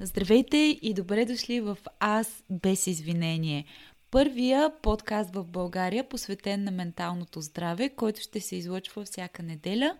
Здравейте 0.00 0.78
и 0.82 0.94
добре 0.94 1.24
дошли 1.24 1.60
в 1.60 1.78
Аз 2.00 2.44
без 2.50 2.86
извинение. 2.86 3.64
Първия 4.10 4.72
подкаст 4.82 5.34
в 5.34 5.44
България, 5.44 6.08
посветен 6.08 6.64
на 6.64 6.70
менталното 6.70 7.40
здраве, 7.40 7.88
който 7.88 8.20
ще 8.20 8.40
се 8.40 8.56
излъчва 8.56 9.04
всяка 9.04 9.42
неделя. 9.42 9.96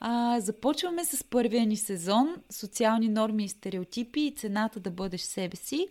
А, 0.00 0.40
започваме 0.40 1.04
с 1.04 1.24
първия 1.24 1.66
ни 1.66 1.76
сезон 1.76 2.36
Социални 2.50 3.08
норми 3.08 3.44
и 3.44 3.48
стереотипи 3.48 4.20
и 4.20 4.34
цената 4.34 4.80
да 4.80 4.90
бъдеш 4.90 5.20
себе 5.20 5.56
си. 5.56 5.88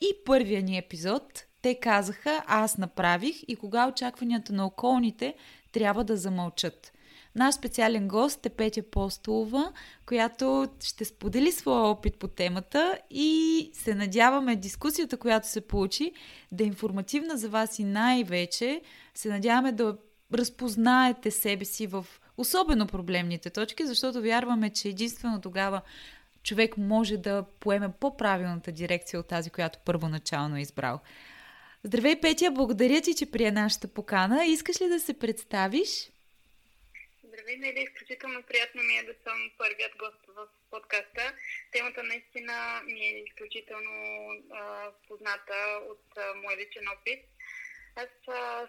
И 0.00 0.14
първия 0.24 0.62
ни 0.62 0.78
епизод 0.78 1.44
те 1.62 1.74
казаха, 1.74 2.44
аз 2.46 2.78
направих 2.78 3.36
и 3.48 3.56
кога 3.56 3.88
очакванията 3.88 4.52
на 4.52 4.66
околните 4.66 5.34
трябва 5.72 6.04
да 6.04 6.16
замълчат. 6.16 6.92
Наш 7.34 7.54
специален 7.54 8.08
гост 8.08 8.46
е 8.46 8.50
Петя 8.50 8.82
Постолова, 8.82 9.72
която 10.06 10.68
ще 10.84 11.04
сподели 11.04 11.52
своя 11.52 11.82
опит 11.82 12.16
по 12.16 12.28
темата 12.28 12.98
и 13.10 13.70
се 13.74 13.94
надяваме 13.94 14.56
дискусията, 14.56 15.16
която 15.16 15.48
се 15.48 15.60
получи, 15.60 16.12
да 16.52 16.64
е 16.64 16.66
информативна 16.66 17.36
за 17.36 17.48
вас 17.48 17.78
и 17.78 17.84
най-вече 17.84 18.82
се 19.14 19.28
надяваме 19.28 19.72
да 19.72 19.96
разпознаете 20.34 21.30
себе 21.30 21.64
си 21.64 21.86
в 21.86 22.06
особено 22.36 22.86
проблемните 22.86 23.50
точки, 23.50 23.86
защото 23.86 24.22
вярваме, 24.22 24.70
че 24.70 24.88
единствено 24.88 25.40
тогава 25.40 25.80
човек 26.42 26.76
може 26.76 27.16
да 27.16 27.44
поеме 27.60 27.92
по-правилната 28.00 28.72
дирекция 28.72 29.20
от 29.20 29.26
тази, 29.26 29.50
която 29.50 29.78
първоначално 29.84 30.56
е 30.56 30.60
избрал. 30.60 31.00
Здравей, 31.84 32.20
Петя, 32.20 32.50
благодаря 32.50 33.00
ти, 33.00 33.14
че 33.14 33.30
прие 33.30 33.50
нашата 33.50 33.88
покана. 33.88 34.46
Искаш 34.46 34.80
ли 34.80 34.88
да 34.88 35.00
се 35.00 35.14
представиш? 35.14 36.10
Здравей, 37.32 37.56
Неля, 37.56 37.80
изключително 37.80 38.42
приятно 38.42 38.82
ми 38.82 38.96
е 38.96 39.02
да 39.02 39.14
съм 39.24 39.50
първият 39.58 39.96
гост 39.96 40.26
в 40.28 40.48
подкаста. 40.70 41.36
Темата 41.72 42.02
наистина 42.02 42.82
ми 42.84 43.06
е 43.06 43.24
изключително 43.26 43.96
а, 44.50 44.92
позната 45.08 45.80
от 45.90 46.04
а, 46.16 46.34
мой 46.34 46.56
личен 46.56 46.88
опит. 46.88 47.24
Аз 47.96 48.08
а, 48.28 48.68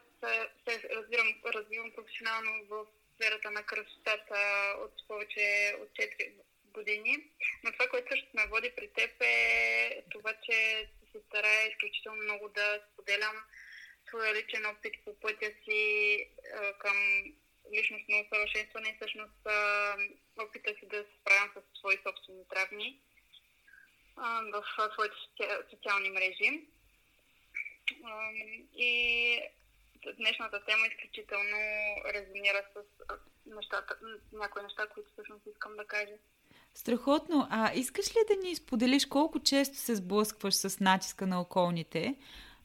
се 0.67 0.89
разбирам, 0.89 1.41
развивам 1.45 1.91
професионално 1.91 2.65
в 2.69 2.85
сферата 3.15 3.51
на 3.51 3.63
красотата 3.63 4.73
от 4.79 5.07
повече 5.07 5.75
от 5.81 5.89
4 5.89 6.31
години. 6.63 7.17
Но 7.63 7.71
това, 7.71 7.87
което 7.87 8.11
също 8.11 8.29
ме 8.33 8.47
води 8.47 8.71
при 8.75 8.87
теб 8.87 9.11
е 9.21 10.03
това, 10.11 10.33
че 10.43 10.87
се 11.11 11.19
старая 11.27 11.69
изключително 11.69 12.23
много 12.23 12.49
да 12.49 12.79
споделям 12.93 13.35
своя 14.07 14.33
личен 14.33 14.65
опит 14.65 14.93
по 15.05 15.19
пътя 15.19 15.51
си 15.65 16.17
а, 16.55 16.73
към 16.73 16.97
личностно 17.73 18.21
усъвършенстване 18.21 18.89
и 18.89 18.95
всъщност 18.95 19.39
опита 20.39 20.69
си 20.79 20.85
да 20.85 20.97
се 20.97 21.13
справям 21.21 21.49
с 21.55 21.79
свои 21.79 21.97
собствени 22.07 22.47
травми 22.49 22.99
а, 24.15 24.41
в 24.53 24.63
своите 24.93 25.15
социални 25.69 26.09
мрежи. 26.09 26.67
А, 28.03 28.31
и 28.75 28.93
днешната 30.17 30.65
тема 30.65 30.87
изключително 30.87 31.57
резонира 32.13 32.61
с 32.73 32.83
нещата, 33.45 33.97
някои 34.33 34.63
неща, 34.63 34.87
които 34.87 35.09
всъщност 35.11 35.45
искам 35.47 35.75
да 35.77 35.85
кажа. 35.85 36.13
Страхотно. 36.73 37.47
А 37.49 37.71
искаш 37.75 38.09
ли 38.09 38.19
да 38.27 38.47
ни 38.47 38.55
споделиш 38.55 39.05
колко 39.05 39.39
често 39.39 39.77
се 39.77 39.95
сблъскваш 39.95 40.55
с 40.55 40.79
натиска 40.79 41.27
на 41.27 41.41
околните? 41.41 42.15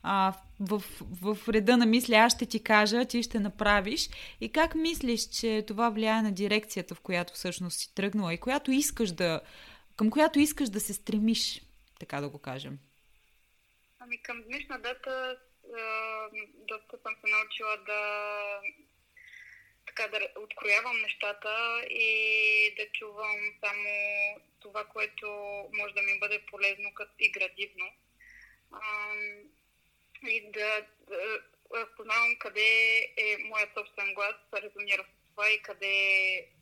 А, 0.03 0.35
в, 0.61 0.83
в 1.23 1.49
реда 1.49 1.77
на 1.77 1.87
мисли 1.87 2.15
аз 2.15 2.35
ще 2.35 2.47
ти 2.47 2.65
кажа, 2.65 3.05
ти 3.05 3.23
ще 3.23 3.41
направиш 3.41 4.09
и 4.41 4.53
как 4.53 4.75
мислиш, 4.75 5.29
че 5.29 5.65
това 5.67 5.91
влияе 5.91 6.23
на 6.23 6.33
дирекцията, 6.33 6.95
в 6.95 7.01
която 7.01 7.35
всъщност 7.35 7.79
си 7.79 7.95
тръгнала 7.95 8.35
и 8.35 8.39
която 8.39 8.71
искаш 8.71 9.13
да, 9.13 9.41
към 9.97 10.11
която 10.11 10.39
искаш 10.39 10.69
да 10.69 10.81
се 10.81 10.95
стремиш, 10.95 11.63
така 12.01 12.21
да 12.21 12.29
го 12.29 12.39
кажем? 12.39 12.79
Ами 13.99 14.23
към 14.23 14.43
днешна 14.43 14.79
дата 14.79 15.37
доста 16.69 16.99
съм 17.03 17.15
се 17.21 17.31
научила 17.31 17.77
да 17.87 18.01
така 19.87 20.09
да 20.09 20.41
откроявам 20.41 21.03
нещата 21.03 21.83
и 21.91 22.75
да 22.77 22.87
чувам 22.93 23.41
само 23.65 23.91
това, 24.61 24.85
което 24.85 25.27
може 25.73 25.95
да 25.95 26.03
ми 26.03 26.19
бъде 26.21 26.43
полезно 26.51 26.91
и 27.19 27.31
градивно 27.31 27.87
и 30.27 30.51
да, 30.51 30.87
да 31.09 31.41
познавам 31.97 32.37
къде 32.39 32.99
е 33.17 33.37
моят 33.39 33.71
собствен 33.75 34.15
глас, 34.15 34.37
резонира 34.55 35.05
с 35.05 35.31
това 35.31 35.51
и 35.51 35.63
къде 35.63 35.97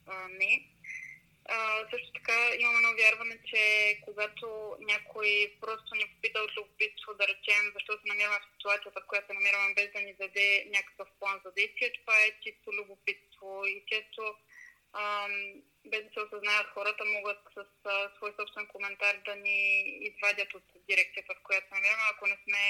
а, 0.06 0.28
не. 0.28 0.68
А, 1.48 1.88
също 1.90 2.12
така 2.12 2.54
имам 2.58 2.76
едно 2.76 2.92
вярване, 2.96 3.38
че 3.50 3.62
когато 4.04 4.76
някой 4.80 5.56
просто 5.60 5.94
ни 5.94 6.04
попита 6.14 6.40
от 6.40 6.56
любопитство, 6.56 7.14
да 7.14 7.28
речем, 7.28 7.72
защо 7.74 7.92
се 7.92 8.08
намираме 8.08 8.38
в 8.38 8.52
ситуацията, 8.52 9.00
в 9.00 9.06
която 9.06 9.26
се 9.26 9.32
намираме 9.32 9.74
без 9.74 9.92
да 9.92 10.00
ни 10.00 10.14
даде 10.14 10.66
някакъв 10.70 11.08
план 11.18 11.40
за 11.44 11.52
действие, 11.52 11.92
това 12.00 12.16
е 12.20 12.40
чисто 12.42 12.72
любопитство 12.72 13.62
и 13.66 13.84
често 13.90 14.22
без 15.86 16.04
да 16.04 16.10
се 16.12 16.20
осъзнаят 16.20 16.66
хората, 16.74 17.04
могат 17.04 17.38
с 17.54 17.58
а, 17.84 18.10
свой 18.16 18.32
собствен 18.38 18.66
коментар 18.66 19.14
да 19.24 19.36
ни 19.36 19.82
извадят 20.08 20.54
от 20.54 20.64
дирекцията, 20.88 21.34
в 21.34 21.42
която 21.42 21.74
намираме, 21.74 22.02
ако 22.12 22.26
не 22.26 22.38
сме 22.44 22.62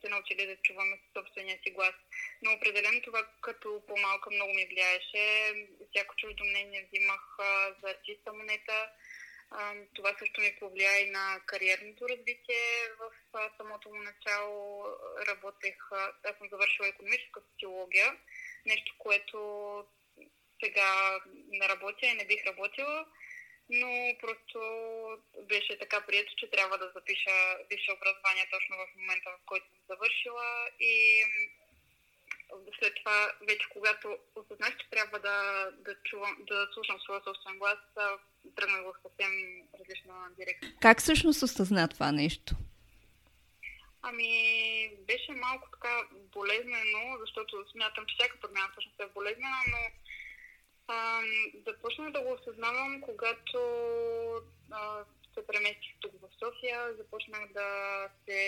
се 0.00 0.08
научили 0.08 0.46
да 0.46 0.56
чуваме 0.56 0.98
собствения 1.16 1.58
си 1.62 1.70
глас. 1.70 1.94
Но 2.42 2.52
определено 2.52 3.02
това 3.02 3.26
като 3.40 3.82
по-малка 3.88 4.30
много 4.30 4.54
ми 4.54 4.66
влияеше. 4.66 5.54
Всяко 5.90 6.16
чуждо 6.16 6.44
мнение 6.44 6.88
взимах 6.92 7.20
за 7.82 7.94
чиста 8.04 8.32
монета. 8.32 8.88
Това 9.94 10.16
също 10.18 10.40
ми 10.40 10.56
повлия 10.60 11.00
и 11.00 11.10
на 11.10 11.40
кариерното 11.46 12.08
развитие. 12.08 12.64
В 12.98 13.10
самото 13.56 13.88
му 13.88 14.02
начало 14.02 14.86
работех, 15.28 15.76
аз 16.24 16.36
съм 16.38 16.48
завършила 16.50 16.88
економическа 16.88 17.40
социология, 17.40 18.16
нещо, 18.66 18.94
което 18.98 19.38
сега 20.64 21.20
не 21.48 21.68
работя 21.68 22.06
и 22.06 22.14
не 22.14 22.24
бих 22.24 22.46
работила 22.46 23.06
но 23.80 24.16
просто 24.20 24.58
беше 25.48 25.78
така 25.78 26.00
прието, 26.06 26.32
че 26.36 26.50
трябва 26.50 26.78
да 26.78 26.92
запиша 26.94 27.36
висше 27.70 27.92
образование 27.92 28.46
точно 28.50 28.76
в 28.76 28.96
момента, 28.96 29.30
в 29.30 29.46
който 29.46 29.66
съм 29.66 29.78
завършила 29.88 30.68
и 30.80 31.24
след 32.78 32.94
това, 32.94 33.32
вече 33.48 33.66
когато 33.72 34.18
осъзнах, 34.36 34.76
че 34.76 34.90
трябва 34.90 35.18
да, 35.18 35.68
да, 35.72 35.94
чувам, 36.04 36.36
да 36.40 36.68
слушам 36.74 37.00
своя 37.00 37.20
собствен 37.24 37.58
глас, 37.58 37.78
тръгнах 38.56 38.82
в 38.82 38.94
съвсем 39.02 39.32
различна 39.80 40.14
дирекция. 40.38 40.74
Как 40.80 40.98
всъщност 40.98 41.42
осъзна 41.42 41.88
това 41.88 42.12
нещо? 42.12 42.54
Ами, 44.02 44.30
беше 45.00 45.32
малко 45.32 45.70
така 45.70 46.02
болезнено, 46.12 47.18
защото 47.20 47.64
смятам, 47.72 48.06
че 48.06 48.14
всяка 48.18 48.40
промяна 48.40 48.68
всъщност 48.72 49.00
е 49.00 49.06
болезнена, 49.06 49.60
но 49.66 49.78
а, 50.92 51.22
започнах 51.66 52.12
да 52.12 52.20
го 52.20 52.32
осъзнавам, 52.32 53.00
когато 53.00 53.60
а, 54.70 55.04
се 55.34 55.46
преместих 55.46 55.92
тук 56.00 56.12
в 56.22 56.28
София. 56.38 56.94
Започнах 56.96 57.52
да 57.52 57.68
се 58.24 58.40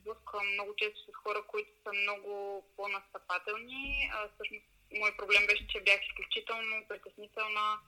сблъсквам 0.00 0.52
много 0.52 0.74
често 0.76 1.00
с 1.00 1.14
хора, 1.14 1.42
които 1.46 1.70
са 1.84 1.92
много 1.92 2.64
по-настъпателни. 2.76 4.10
А, 4.14 4.28
всъщност, 4.34 4.66
мой 5.00 5.16
проблем 5.16 5.46
беше, 5.46 5.66
че 5.68 5.80
бях 5.80 6.00
изключително 6.08 6.88
притеснителна 6.88 7.78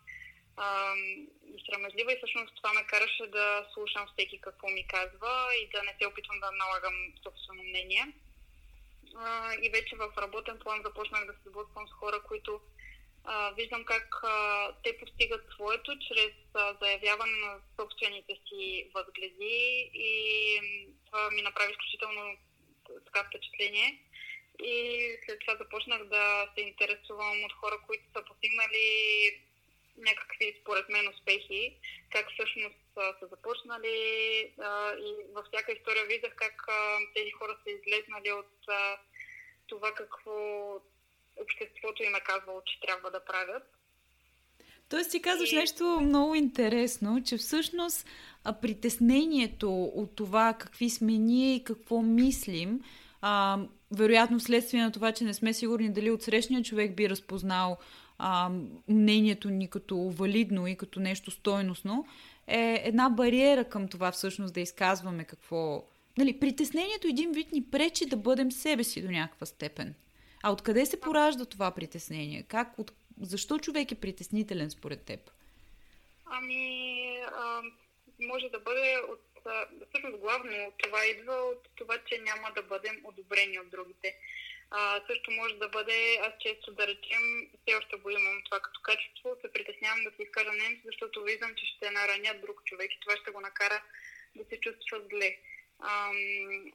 и 1.47 1.65
срамежлива 1.66 2.12
и 2.12 2.16
всъщност 2.16 2.56
това 2.56 2.72
ме 2.72 2.86
караше 2.86 3.26
да 3.26 3.66
слушам 3.75 4.06
всеки 4.12 4.41
какво 4.41 4.69
ми 4.69 4.86
казва 4.86 5.32
и 5.62 5.69
да 5.75 5.82
не 5.82 5.94
се 5.98 6.06
опитвам 6.06 6.41
да 6.41 6.50
налагам 6.53 6.97
собствено 7.22 7.62
мнение. 7.62 8.04
А, 9.16 9.54
и 9.62 9.71
вече 9.71 9.97
в 9.97 10.12
работен 10.19 10.59
план 10.59 10.82
започнах 10.84 11.26
да 11.26 11.32
се 11.32 11.48
сблъсквам 11.48 11.88
с 11.88 11.92
хора, 11.92 12.22
които 12.28 12.60
а, 13.25 13.53
виждам 13.53 13.85
как 13.85 14.21
а, 14.23 14.73
те 14.83 14.99
постигат 14.99 15.45
своето 15.55 15.99
чрез 16.09 16.33
а, 16.55 16.75
заявяване 16.83 17.37
на 17.37 17.59
собствените 17.81 18.37
си 18.49 18.91
възгледи 18.95 19.91
и 19.95 20.16
това 21.07 21.31
ми 21.31 21.43
направи 21.43 21.72
изключително 21.72 22.37
така 23.04 23.25
впечатление. 23.28 24.01
И 24.63 24.98
след 25.25 25.41
това 25.41 25.57
започнах 25.57 26.04
да 26.04 26.48
се 26.54 26.60
интересувам 26.60 27.45
от 27.45 27.53
хора, 27.53 27.78
които 27.87 28.04
са 28.16 28.25
постигнали 28.25 28.87
някакви, 29.97 30.57
според 30.60 30.89
мен, 30.89 31.09
успехи, 31.09 31.77
как 32.10 32.33
всъщност 32.33 32.77
са 32.95 33.27
започнали 33.31 33.98
а, 34.59 34.95
и 34.95 35.15
във 35.33 35.47
всяка 35.47 35.72
история 35.72 36.07
виждах 36.07 36.34
как 36.37 36.65
а, 36.69 36.98
тези 37.15 37.31
хора 37.31 37.57
са 37.65 37.71
излезнали 37.71 38.33
от 38.33 38.69
а, 38.69 38.98
това 39.66 39.95
какво 39.95 40.81
обществото 41.42 42.03
им 42.03 42.15
е 42.15 42.21
казвало, 42.21 42.60
че 42.66 42.81
трябва 42.81 43.10
да 43.10 43.25
правят. 43.25 43.63
Тоест 44.89 45.10
ти 45.10 45.22
казваш 45.22 45.53
и... 45.53 45.57
нещо 45.57 46.01
много 46.01 46.34
интересно, 46.34 47.22
че 47.25 47.36
всъщност 47.36 48.07
притеснението 48.63 49.84
от 49.84 50.16
това 50.16 50.54
какви 50.59 50.91
сме 50.91 51.13
ние 51.13 51.54
и 51.54 51.65
какво 51.65 52.03
мислим, 52.03 52.81
а, 53.21 53.59
вероятно 53.97 54.39
вследствие 54.39 54.83
на 54.83 54.92
това, 54.92 55.13
че 55.13 55.25
не 55.25 55.34
сме 55.34 55.53
сигурни 55.53 55.92
дали 55.92 56.10
от 56.10 56.22
срещния 56.22 56.63
човек 56.63 56.97
би 56.97 57.10
разпознал 57.10 57.78
а, 58.19 58.51
мнението 58.89 59.51
ни 59.51 59.71
като 59.71 59.97
валидно 59.97 60.66
и 60.66 60.77
като 60.77 61.01
нещо 61.01 61.31
стойностно, 61.31 62.07
е 62.47 62.83
една 62.84 63.10
бариера 63.10 63.65
към 63.65 63.89
това 63.89 64.13
всъщност 64.13 64.54
да 64.54 64.60
изказваме 64.60 65.25
какво... 65.25 65.84
Нали, 66.19 66.41
притеснението 66.41 67.07
един 67.07 67.33
вид 67.33 67.53
ни 67.53 67.65
пречи 67.65 68.07
да 68.07 68.16
бъдем 68.16 68.53
себе 68.53 68.84
си 68.84 69.03
до 69.03 69.10
някаква 69.10 69.47
степен. 69.47 69.95
А 70.47 70.53
откъде 70.53 70.87
се 70.87 71.01
поражда 71.01 71.45
това 71.45 71.71
притеснение? 71.71 72.43
Как, 72.49 72.79
от... 72.79 72.93
Защо 73.21 73.59
човек 73.59 73.93
е 73.93 74.01
притеснителен 74.01 74.71
според 74.71 75.05
теб? 75.05 75.21
Ами, 76.27 76.65
а, 77.33 77.63
може 78.21 78.49
да 78.49 78.59
бъде 78.59 78.97
от... 79.13 79.21
Всъщност 79.89 80.17
главно 80.17 80.73
това 80.79 81.07
идва 81.07 81.35
от 81.35 81.69
това, 81.77 81.99
че 82.07 82.19
няма 82.19 82.53
да 82.55 82.63
бъдем 82.63 82.97
одобрени 83.05 83.59
от 83.59 83.71
другите. 83.71 84.17
А, 84.71 85.01
също 85.07 85.31
може 85.31 85.55
да 85.55 85.69
бъде, 85.69 86.19
аз 86.23 86.33
често 86.41 86.73
да 86.73 86.87
речем, 86.87 87.51
все 87.61 87.75
още 87.75 87.97
го 87.97 88.11
имам 88.11 88.43
това 88.45 88.61
като 88.61 88.81
качество, 88.81 89.37
се 89.41 89.53
притеснявам 89.53 90.05
да 90.05 90.11
се 90.17 90.23
изкажа 90.23 90.53
немци, 90.53 90.83
защото 90.85 91.23
виждам, 91.23 91.55
че 91.57 91.67
ще 91.67 91.91
нараня 91.91 92.41
друг 92.41 92.65
човек 92.65 92.91
и 92.93 93.01
това 93.01 93.17
ще 93.17 93.31
го 93.31 93.41
накара 93.41 93.83
да 94.37 94.45
се 94.45 94.61
чувства 94.61 95.01
зле. 95.11 95.37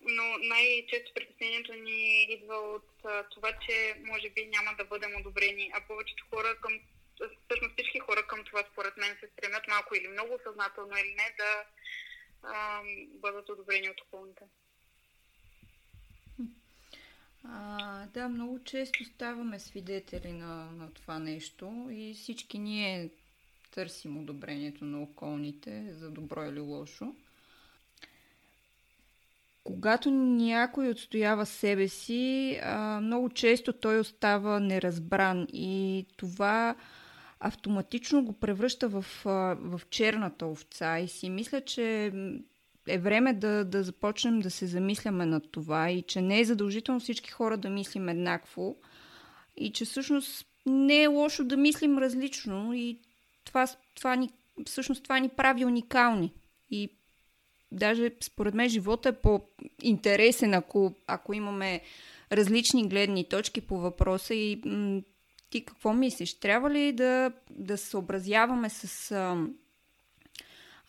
Но 0.01 0.37
най-често 0.37 1.13
притеснението 1.13 1.73
ни 1.73 2.23
идва 2.23 2.55
от 2.55 2.89
това, 3.31 3.51
че 3.67 3.95
може 4.05 4.29
би 4.29 4.45
няма 4.45 4.75
да 4.77 4.85
бъдем 4.85 5.15
одобрени, 5.19 5.71
а 5.73 5.81
повечето 5.87 6.25
хора 6.29 6.57
към 6.61 6.79
всъщност 7.45 7.73
всички 7.73 7.99
хора 7.99 8.27
към 8.27 8.43
това 8.43 8.63
според 8.71 8.97
мен 8.97 9.17
се 9.19 9.27
стремят 9.27 9.67
малко 9.67 9.95
или 9.95 10.07
много 10.07 10.39
съзнателно 10.43 10.97
или 10.97 11.13
не 11.13 11.35
да 11.37 11.63
а, 12.43 12.81
бъдат 13.21 13.49
одобрени 13.49 13.89
от 13.89 14.01
околните. 14.01 14.43
А, 17.43 18.05
да, 18.05 18.29
много 18.29 18.63
често 18.63 19.05
ставаме 19.05 19.59
свидетели 19.59 20.31
на, 20.31 20.71
на 20.71 20.93
това 20.93 21.19
нещо 21.19 21.87
и 21.91 22.13
всички 22.13 22.59
ние 22.59 23.09
търсим 23.71 24.17
одобрението 24.17 24.85
на 24.85 25.01
околните 25.01 25.93
за 25.93 26.11
добро 26.11 26.43
или 26.43 26.59
лошо. 26.59 27.15
Когато 29.69 30.11
някой 30.11 30.89
отстоява 30.89 31.45
себе 31.45 31.87
си, 31.87 32.59
много 33.01 33.29
често 33.29 33.73
той 33.73 33.99
остава 33.99 34.59
неразбран 34.59 35.47
и 35.53 36.05
това 36.17 36.75
автоматично 37.39 38.25
го 38.25 38.33
превръща 38.33 38.87
в, 38.87 39.05
в 39.25 39.81
черната 39.89 40.45
овца 40.45 40.99
и 40.99 41.07
си 41.07 41.29
мисля, 41.29 41.61
че 41.61 42.11
е 42.87 42.97
време 42.97 43.33
да, 43.33 43.65
да 43.65 43.83
започнем 43.83 44.39
да 44.39 44.51
се 44.51 44.65
замисляме 44.65 45.25
над 45.25 45.51
това 45.51 45.91
и 45.91 46.01
че 46.01 46.21
не 46.21 46.39
е 46.39 46.45
задължително 46.45 46.99
всички 46.99 47.31
хора 47.31 47.57
да 47.57 47.69
мислим 47.69 48.09
еднакво 48.09 48.75
и 49.57 49.71
че 49.71 49.85
всъщност 49.85 50.45
не 50.65 51.03
е 51.03 51.07
лошо 51.07 51.43
да 51.43 51.57
мислим 51.57 51.97
различно 51.97 52.73
и 52.73 52.99
това, 53.43 53.67
това 53.95 54.15
ни, 54.15 54.29
всъщност 54.65 55.03
това 55.03 55.19
ни 55.19 55.29
прави 55.29 55.65
уникални. 55.65 56.33
И 56.71 56.98
даже 57.71 58.11
според 58.21 58.53
мен 58.53 58.69
живота 58.69 59.09
е 59.09 59.21
по-интересен, 59.21 60.53
ако, 60.53 60.95
ако 61.07 61.33
имаме 61.33 61.81
различни 62.31 62.87
гледни 62.87 63.29
точки 63.29 63.61
по 63.61 63.77
въпроса 63.77 64.33
и 64.35 64.61
м- 64.65 65.01
ти 65.49 65.65
какво 65.65 65.93
мислиш? 65.93 66.39
Трябва 66.39 66.69
ли 66.69 66.93
да, 66.93 67.31
да 67.49 67.77
съобразяваме 67.77 68.69
с 68.69 69.11
а, 69.11 69.47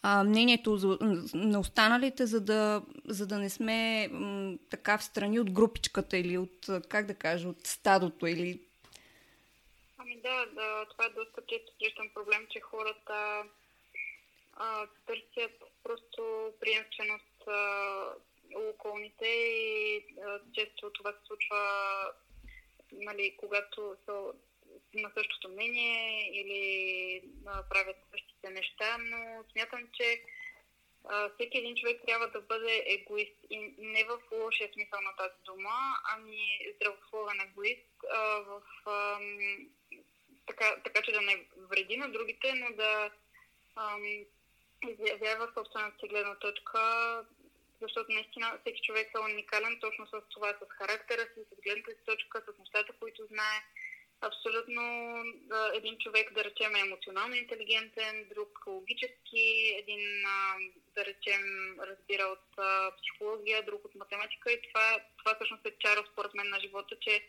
а, 0.03 0.25
мнението 0.25 0.77
за, 0.77 0.99
на 1.35 1.61
останалите, 1.61 2.27
за 2.27 2.41
да, 2.41 2.83
за 3.05 3.27
да 3.27 3.39
не 3.39 3.51
сме 3.51 4.09
м, 4.13 4.59
така 4.71 4.99
в 4.99 5.05
страни 5.05 5.41
от 5.41 5.51
групичката 5.51 6.19
или 6.19 6.39
от, 6.39 6.67
как 6.89 7.07
да 7.07 7.15
кажа, 7.15 7.49
от 7.49 7.67
стадото 7.67 8.27
или... 8.27 8.61
Ами 9.99 10.17
да, 10.23 10.47
да 10.55 10.87
това 10.91 11.05
е 11.05 11.11
доста 11.11 11.43
често 11.83 12.03
проблем, 12.15 12.47
че 12.51 12.61
хората 12.61 13.43
а, 14.55 14.87
търсят 15.07 15.70
просто 15.83 16.53
приемственост 16.61 17.49
околните 18.55 19.27
и 19.27 20.05
често 20.53 20.93
това 20.93 21.13
се 21.13 21.27
случва 21.27 21.61
нали, 22.93 23.37
когато 23.37 23.97
са 24.05 24.33
на 24.95 25.11
същото 25.19 25.49
мнение 25.49 26.31
или 26.41 27.23
правят 27.45 27.97
същите 28.11 28.51
неща, 28.51 28.99
но 28.99 29.45
смятам, 29.53 29.89
че 29.93 30.23
всеки 31.35 31.59
един 31.59 31.77
човек 31.77 32.03
трябва 32.07 32.29
да 32.29 32.41
бъде 32.41 32.85
егоист 32.87 33.37
и 33.51 33.59
не 33.79 34.05
в 34.05 34.21
лошия 34.33 34.71
смисъл 34.73 35.01
на 35.01 35.17
тази 35.17 35.43
дума, 35.45 35.79
ами 36.13 36.73
здравословен 36.75 37.41
егоист, 37.41 37.89
а, 38.13 38.19
в, 38.19 38.63
а, 38.87 39.19
така, 40.47 40.77
така 40.85 41.03
че 41.03 41.13
да 41.13 41.21
не 41.21 41.47
вреди 41.57 41.97
на 41.97 42.13
другите, 42.13 42.53
но 42.55 42.77
да 42.77 43.11
а, 44.85 44.91
изявява 44.91 45.49
собствената 45.55 45.99
си 46.01 46.09
гледна 46.09 46.35
точка, 46.35 46.81
защото 47.83 48.13
наистина 48.13 48.59
всеки 48.61 48.83
човек 48.83 49.11
е 49.15 49.19
уникален 49.19 49.79
точно 49.81 50.07
с 50.07 50.23
това, 50.31 50.49
с 50.49 50.73
характера 50.79 51.23
си, 51.23 51.41
с 51.53 51.61
гледната 51.63 51.91
си 51.91 52.05
точка, 52.07 52.43
с 52.47 52.59
нещата, 52.59 52.93
които 53.01 53.27
знае. 53.27 53.59
Абсолютно 54.23 54.83
един 55.75 55.99
човек, 55.99 56.33
да 56.33 56.45
речем, 56.45 56.77
е 56.77 56.81
емоционално 56.81 57.35
интелигентен, 57.35 58.29
друг 58.35 58.59
логически, 58.67 59.75
един, 59.79 60.23
да 60.95 61.05
речем, 61.05 61.43
разбира 61.81 62.25
от 62.25 62.49
психология, 62.99 63.65
друг 63.65 63.85
от 63.85 63.95
математика. 63.95 64.53
И 64.53 64.63
това, 64.69 64.99
това 65.19 65.35
всъщност 65.35 65.67
е 65.67 65.79
чара 65.79 66.05
според 66.13 66.35
мен 66.35 66.49
на 66.49 66.61
живота, 66.61 66.97
че 67.01 67.29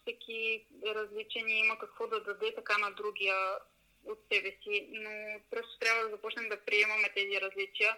всеки 0.00 0.64
различен 0.86 1.48
и 1.48 1.58
има 1.58 1.78
какво 1.78 2.06
да 2.06 2.20
даде 2.20 2.54
така 2.54 2.78
на 2.78 2.90
другия 2.90 3.36
от 4.06 4.18
себе 4.32 4.56
си, 4.62 4.88
но 4.92 5.40
просто 5.50 5.78
трябва 5.78 6.02
да 6.02 6.10
започнем 6.10 6.48
да 6.48 6.64
приемаме 6.64 7.08
тези 7.14 7.40
различия 7.40 7.96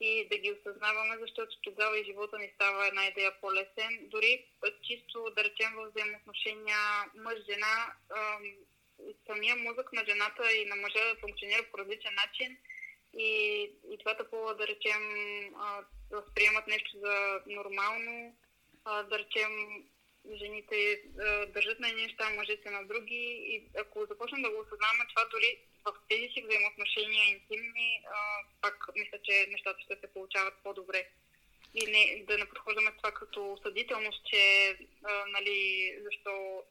и 0.00 0.28
да 0.28 0.38
ги 0.38 0.52
осъзнаваме, 0.52 1.18
защото 1.20 1.60
тогава 1.62 1.98
и 1.98 2.04
живота 2.04 2.38
ни 2.38 2.50
става 2.54 2.86
една 2.86 3.06
идея 3.06 3.40
по-лесен. 3.40 3.98
Дори 4.02 4.46
чисто 4.82 5.30
да 5.36 5.44
речем 5.44 5.72
в 5.74 5.90
взаимоотношения 5.90 6.78
мъж-жена, 7.14 7.94
самия 9.26 9.56
мозък 9.56 9.92
на 9.92 10.04
жената 10.08 10.52
и 10.52 10.64
на 10.64 10.76
мъжа 10.76 11.16
функционира 11.20 11.66
по 11.70 11.78
различен 11.78 12.14
начин 12.14 12.56
и, 13.18 13.62
и 13.90 13.98
двата 14.00 14.30
пола, 14.30 14.54
да 14.54 14.66
речем, 14.66 15.02
възприемат 16.10 16.66
нещо 16.66 16.98
за 16.98 17.40
нормално, 17.46 18.36
да 18.84 19.18
речем, 19.18 19.84
жените 20.30 21.02
държат 21.48 21.80
на 21.80 21.88
едни 21.88 22.02
неща, 22.02 22.30
мъжете 22.30 22.70
на 22.70 22.86
други 22.86 23.42
и 23.46 23.64
ако 23.78 24.06
започнем 24.06 24.42
да 24.42 24.50
го 24.50 24.60
осъзнаваме 24.60 25.04
това 25.08 25.24
дори 25.24 25.58
в 25.84 25.94
тези 26.08 26.28
си 26.32 26.42
взаимоотношения 26.42 27.30
интимни, 27.30 28.02
а, 28.06 28.16
пак 28.60 28.88
мисля, 28.96 29.18
че 29.22 29.46
нещата 29.50 29.80
ще 29.80 29.96
се 29.96 30.12
получават 30.12 30.54
по-добре. 30.62 31.08
И 31.74 31.86
не, 31.86 32.24
да 32.24 32.38
не 32.38 32.48
подхождаме 32.48 32.92
това 32.96 33.12
като 33.12 33.58
съдителност, 33.62 34.26
че 34.26 34.70
а, 35.04 35.24
нали, 35.26 35.98
защо 36.02 36.62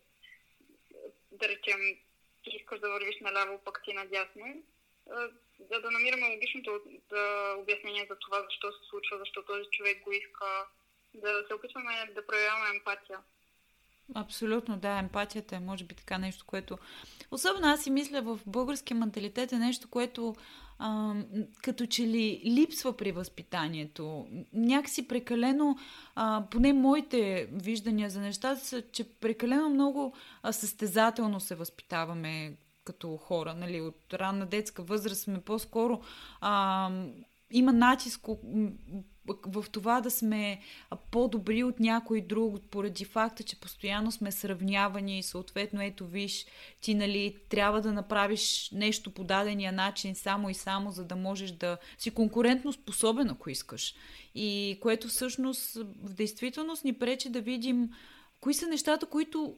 да 1.31 1.47
речем 1.49 1.97
ти 2.43 2.49
искаш 2.49 2.79
да 2.79 2.89
вървиш 2.89 3.19
наляво, 3.21 3.61
пък 3.65 3.81
ти 3.83 3.93
надясно. 3.93 4.63
За 5.59 5.81
да 5.81 5.91
намираме 5.91 6.29
логичното 6.29 6.81
да, 7.09 7.55
обяснение 7.57 8.07
за 8.09 8.15
това, 8.15 8.43
защо 8.43 8.71
се 8.71 8.89
случва, 8.89 9.17
защо 9.17 9.43
този 9.43 9.69
човек 9.71 10.03
го 10.03 10.11
иска, 10.11 10.67
да 11.13 11.45
се 11.47 11.53
опитваме 11.53 12.09
да 12.15 12.27
проявяваме 12.27 12.69
емпатия. 12.69 13.19
Абсолютно, 14.13 14.77
да. 14.77 14.99
Емпатията 14.99 15.55
е, 15.55 15.59
може 15.59 15.83
би, 15.83 15.95
така 15.95 16.17
нещо, 16.17 16.45
което. 16.47 16.77
Особено 17.31 17.67
аз 17.67 17.83
си 17.83 17.89
мисля 17.89 18.21
в 18.21 18.39
българския 18.45 18.97
менталитет 18.97 19.51
е 19.51 19.59
нещо, 19.59 19.87
което 19.89 20.35
а, 20.79 21.13
като 21.63 21.85
че 21.85 22.07
ли 22.07 22.41
липсва 22.45 22.97
при 22.97 23.11
възпитанието. 23.11 24.27
Някакси 24.53 25.07
прекалено, 25.07 25.77
а, 26.15 26.43
поне 26.51 26.73
моите 26.73 27.49
виждания 27.51 28.09
за 28.09 28.21
нещата 28.21 28.65
са, 28.65 28.83
че 28.91 29.03
прекалено 29.03 29.69
много 29.69 30.13
състезателно 30.51 31.39
се 31.39 31.55
възпитаваме 31.55 32.57
като 32.83 33.17
хора. 33.17 33.53
Нали? 33.53 33.81
От 33.81 34.13
ранна 34.13 34.45
детска 34.45 34.83
възраст 34.83 35.21
сме 35.21 35.41
по-скоро. 35.41 36.01
А, 36.41 36.91
има 37.51 37.73
натиск 37.73 38.27
в 39.25 39.65
това 39.71 40.01
да 40.01 40.11
сме 40.11 40.59
по-добри 41.11 41.63
от 41.63 41.79
някой 41.79 42.21
друг, 42.21 42.61
поради 42.71 43.05
факта, 43.05 43.43
че 43.43 43.59
постоянно 43.59 44.11
сме 44.11 44.31
сравнявани 44.31 45.19
и 45.19 45.23
съответно, 45.23 45.81
ето 45.81 46.07
виж, 46.07 46.45
ти 46.81 46.93
нали, 46.93 47.35
трябва 47.49 47.81
да 47.81 47.93
направиш 47.93 48.69
нещо 48.71 49.11
по 49.11 49.23
дадения 49.23 49.71
начин 49.71 50.15
само 50.15 50.49
и 50.49 50.53
само, 50.53 50.91
за 50.91 51.05
да 51.05 51.15
можеш 51.15 51.51
да 51.51 51.77
си 51.97 52.11
конкурентно 52.11 52.73
способен, 52.73 53.29
ако 53.29 53.49
искаш. 53.49 53.95
И 54.35 54.79
което 54.81 55.07
всъщност 55.07 55.73
в 56.03 56.13
действителност 56.13 56.83
ни 56.83 56.93
пречи 56.93 57.29
да 57.29 57.41
видим 57.41 57.89
кои 58.39 58.53
са 58.53 58.67
нещата, 58.67 59.05
които 59.05 59.57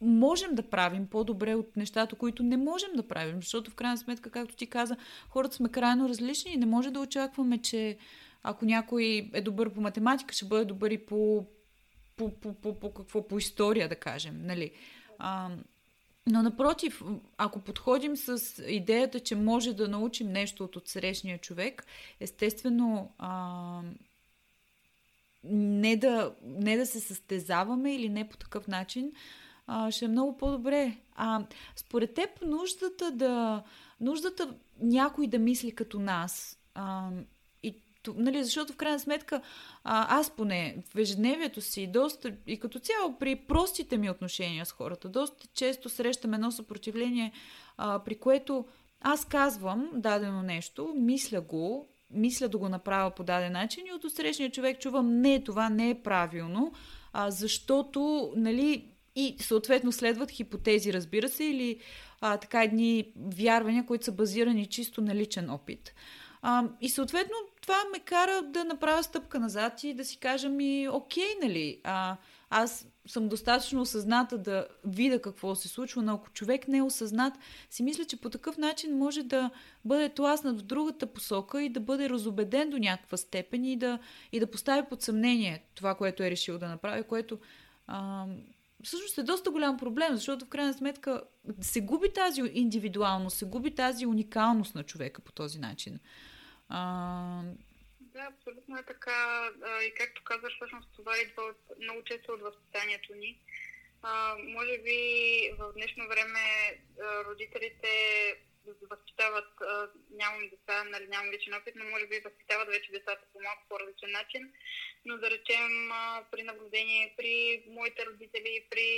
можем 0.00 0.54
да 0.54 0.62
правим 0.62 1.06
по-добре 1.06 1.54
от 1.54 1.76
нещата, 1.76 2.16
които 2.16 2.42
не 2.42 2.56
можем 2.56 2.90
да 2.96 3.08
правим. 3.08 3.36
Защото 3.36 3.70
в 3.70 3.74
крайна 3.74 3.98
сметка, 3.98 4.30
както 4.30 4.56
ти 4.56 4.66
каза, 4.66 4.96
хората 5.28 5.56
сме 5.56 5.68
крайно 5.68 6.08
различни 6.08 6.52
и 6.52 6.56
не 6.56 6.66
може 6.66 6.90
да 6.90 7.00
очакваме, 7.00 7.58
че 7.58 7.96
ако 8.42 8.64
някой 8.64 9.30
е 9.32 9.40
добър 9.40 9.74
по 9.74 9.80
математика, 9.80 10.34
ще 10.34 10.44
бъде 10.44 10.64
добър 10.64 10.90
и 10.90 11.06
по, 11.06 11.46
по, 12.16 12.30
по, 12.40 12.54
по, 12.54 12.80
по 12.80 12.94
какво? 12.94 13.28
По 13.28 13.38
история, 13.38 13.88
да 13.88 13.96
кажем. 13.96 14.42
Нали? 14.42 14.70
А, 15.18 15.50
но 16.26 16.42
напротив, 16.42 17.02
ако 17.36 17.60
подходим 17.60 18.16
с 18.16 18.62
идеята, 18.68 19.20
че 19.20 19.36
може 19.36 19.72
да 19.72 19.88
научим 19.88 20.28
нещо 20.28 20.64
от 20.64 20.76
отсрещния 20.76 21.38
човек, 21.38 21.86
естествено 22.20 23.12
а, 23.18 23.82
не, 25.44 25.96
да, 25.96 26.34
не 26.42 26.76
да 26.76 26.86
се 26.86 27.00
състезаваме 27.00 27.94
или 27.94 28.08
не 28.08 28.28
по 28.28 28.36
такъв 28.36 28.68
начин, 28.68 29.12
а, 29.66 29.90
ще 29.90 30.04
е 30.04 30.08
много 30.08 30.36
по-добре. 30.36 30.96
А, 31.14 31.46
според 31.76 32.14
теб 32.14 32.30
нуждата 32.42 33.10
да 33.10 33.62
нуждата 34.00 34.54
някой 34.80 35.26
да 35.26 35.38
мисли 35.38 35.74
като 35.74 35.98
нас 35.98 36.58
а, 36.74 37.10
нали, 38.16 38.44
защото 38.44 38.72
в 38.72 38.76
крайна 38.76 39.00
сметка 39.00 39.40
а, 39.84 40.18
аз 40.18 40.30
поне 40.30 40.76
в 40.94 40.98
ежедневието 40.98 41.60
си 41.60 41.86
доста 41.86 42.32
и 42.46 42.60
като 42.60 42.78
цяло 42.78 43.18
при 43.18 43.36
простите 43.36 43.96
ми 43.96 44.10
отношения 44.10 44.66
с 44.66 44.72
хората, 44.72 45.08
доста 45.08 45.46
често 45.54 45.88
срещам 45.88 46.34
едно 46.34 46.50
съпротивление, 46.50 47.32
а, 47.76 47.98
при 47.98 48.14
което 48.14 48.64
аз 49.00 49.24
казвам 49.24 49.90
дадено 49.94 50.42
нещо, 50.42 50.94
мисля 50.96 51.40
го, 51.40 51.88
мисля 52.10 52.48
да 52.48 52.58
го 52.58 52.68
направя 52.68 53.10
по 53.10 53.24
даден 53.24 53.52
начин 53.52 53.86
и 53.86 53.92
от 53.92 54.04
отсрещния 54.04 54.50
човек 54.50 54.80
чувам 54.80 55.20
не, 55.20 55.44
това 55.44 55.68
не 55.68 55.90
е 55.90 56.02
правилно, 56.02 56.72
а, 57.12 57.30
защото, 57.30 58.32
нали, 58.36 58.88
и 59.16 59.36
съответно 59.40 59.92
следват 59.92 60.30
хипотези, 60.30 60.92
разбира 60.92 61.28
се, 61.28 61.44
или 61.44 61.78
а, 62.20 62.36
така 62.36 62.62
едни 62.62 63.12
вярвания, 63.16 63.86
които 63.86 64.04
са 64.04 64.12
базирани 64.12 64.66
чисто 64.66 65.00
на 65.00 65.14
личен 65.14 65.50
опит. 65.50 65.94
А, 66.42 66.64
и 66.80 66.88
съответно 66.88 67.36
това 67.60 67.76
ме 67.92 67.98
кара 67.98 68.42
да 68.42 68.64
направя 68.64 69.02
стъпка 69.02 69.40
назад 69.40 69.84
и 69.84 69.94
да 69.94 70.04
си 70.04 70.16
кажа 70.16 70.48
ми, 70.48 70.88
окей, 70.88 71.34
нали, 71.42 71.80
а, 71.84 72.16
аз 72.50 72.86
съм 73.06 73.28
достатъчно 73.28 73.80
осъзната 73.80 74.38
да 74.38 74.66
видя 74.84 75.22
какво 75.22 75.54
се 75.54 75.68
случва, 75.68 76.02
но 76.02 76.12
ако 76.14 76.30
човек 76.30 76.68
не 76.68 76.78
е 76.78 76.82
осъзнат, 76.82 77.34
си 77.70 77.82
мисля, 77.82 78.04
че 78.04 78.20
по 78.20 78.30
такъв 78.30 78.58
начин 78.58 78.98
може 78.98 79.22
да 79.22 79.50
бъде 79.84 80.08
тласнат 80.08 80.60
в 80.60 80.64
другата 80.64 81.06
посока 81.06 81.62
и 81.62 81.68
да 81.68 81.80
бъде 81.80 82.08
разобеден 82.08 82.70
до 82.70 82.78
някаква 82.78 83.16
степен 83.16 83.64
и 83.64 83.76
да, 83.76 83.98
и 84.32 84.40
да 84.40 84.50
постави 84.50 84.82
под 84.90 85.02
съмнение 85.02 85.64
това, 85.74 85.94
което 85.94 86.22
е 86.22 86.30
решил 86.30 86.58
да 86.58 86.68
направи, 86.68 87.02
което 87.02 87.38
а, 87.86 88.26
всъщност 88.82 89.18
е 89.18 89.22
доста 89.22 89.50
голям 89.50 89.76
проблем, 89.76 90.14
защото 90.14 90.44
в 90.44 90.48
крайна 90.48 90.74
сметка 90.74 91.22
се 91.60 91.80
губи 91.80 92.12
тази 92.12 92.42
индивидуалност, 92.54 93.36
се 93.36 93.44
губи 93.44 93.70
тази 93.70 94.06
уникалност 94.06 94.74
на 94.74 94.82
човека 94.82 95.20
по 95.20 95.32
този 95.32 95.58
начин. 95.58 95.98
А... 96.74 97.42
Да, 98.00 98.20
абсолютно 98.20 98.78
е 98.78 98.82
така. 98.82 99.50
И 99.86 99.94
както 99.94 100.24
казваш, 100.24 100.54
всъщност 100.56 100.88
това 100.96 101.18
идва 101.18 101.42
от, 101.42 101.78
много 101.80 102.04
често 102.04 102.32
от 102.32 102.40
възпитанието 102.40 103.14
ни. 103.14 103.38
А, 104.02 104.36
може 104.38 104.78
би 104.78 104.98
в 105.58 105.72
днешно 105.72 106.08
време 106.08 106.40
родителите 107.26 107.88
възпитават, 108.90 109.60
а, 109.60 109.88
нямам 110.10 110.48
деца, 110.50 110.84
нали, 110.84 111.06
нямам 111.08 111.32
личен 111.32 111.54
опит, 111.54 111.74
но 111.76 111.84
може 111.84 112.06
би 112.06 112.20
възпитават 112.24 112.68
вече 112.68 112.92
децата 112.92 113.22
по 113.32 113.40
малко 113.40 113.62
по-различен 113.68 114.10
начин. 114.10 114.52
Но 115.04 115.18
да 115.18 115.30
речем 115.30 115.92
а, 115.92 116.24
при 116.30 116.42
наблюдение, 116.42 117.14
при 117.16 117.64
моите 117.68 118.06
родители, 118.06 118.66
при 118.70 118.88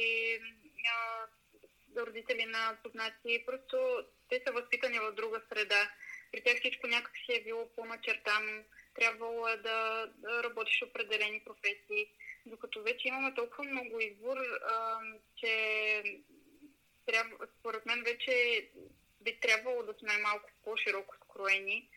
а, 0.95 1.27
родители 2.07 2.45
на 2.47 2.77
познати, 2.83 3.45
просто 3.47 4.05
те 4.29 4.43
са 4.47 4.53
възпитани 4.53 4.99
в 4.99 5.13
друга 5.13 5.41
среда 5.49 5.91
при 6.35 6.43
тях 6.43 6.59
всичко 6.59 6.87
някак 6.87 7.17
си 7.17 7.33
е 7.33 7.45
било 7.45 7.69
по-начертано, 7.77 8.63
трябвало 8.95 9.49
е 9.49 9.57
да, 9.57 10.07
да 10.17 10.43
работиш 10.43 10.83
определени 10.83 11.41
професии, 11.41 12.11
докато 12.47 12.83
вече 12.83 13.09
имаме 13.09 13.35
толкова 13.35 13.65
много 13.65 14.01
избор, 14.01 14.37
а, 14.37 15.01
че 15.37 15.53
трябва, 17.07 17.47
според 17.59 17.87
мен 17.87 18.03
вече 18.05 18.65
би 19.21 19.41
трябвало 19.41 19.83
да 19.83 19.95
сме 19.95 20.19
малко 20.19 20.51
по-широко 20.65 21.15
скроени, 21.25 21.89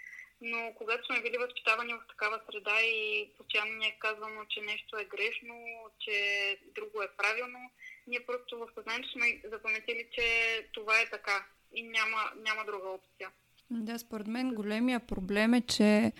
но 0.41 0.73
когато 0.77 1.05
сме 1.05 1.21
били 1.21 1.37
възпитавани 1.37 1.93
в 1.93 2.07
такава 2.09 2.41
среда 2.51 2.81
и 2.81 3.31
постоянно 3.37 3.73
ни 3.73 3.87
е 3.87 3.99
казвано, 3.99 4.45
че 4.49 4.61
нещо 4.61 4.97
е 4.97 5.05
грешно, 5.05 5.65
че 5.99 6.57
друго 6.75 7.01
е 7.01 7.15
правилно, 7.17 7.71
ние 8.07 8.25
просто 8.25 8.59
в 8.59 8.69
съзнанието 8.75 9.11
сме 9.11 9.41
запаметили, 9.43 10.07
че 10.11 10.27
това 10.73 11.01
е 11.01 11.09
така 11.09 11.45
и 11.73 11.83
няма, 11.83 12.31
няма 12.35 12.65
друга 12.65 12.89
опция. 12.89 13.31
Да, 13.71 13.99
според 13.99 14.27
мен 14.27 14.53
големия 14.53 14.99
проблем 14.99 15.53
е, 15.53 15.61
че 15.61 16.11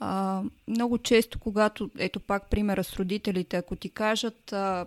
а, 0.00 0.42
много 0.68 0.98
често, 0.98 1.38
когато, 1.38 1.90
ето 1.98 2.20
пак 2.20 2.50
примера 2.50 2.84
с 2.84 2.96
родителите, 2.96 3.56
ако 3.56 3.76
ти 3.76 3.90
кажат 3.90 4.52
а, 4.52 4.86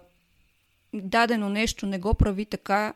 дадено 0.94 1.50
нещо, 1.50 1.86
не 1.86 2.00
го 2.00 2.14
прави 2.14 2.46
така, 2.46 2.94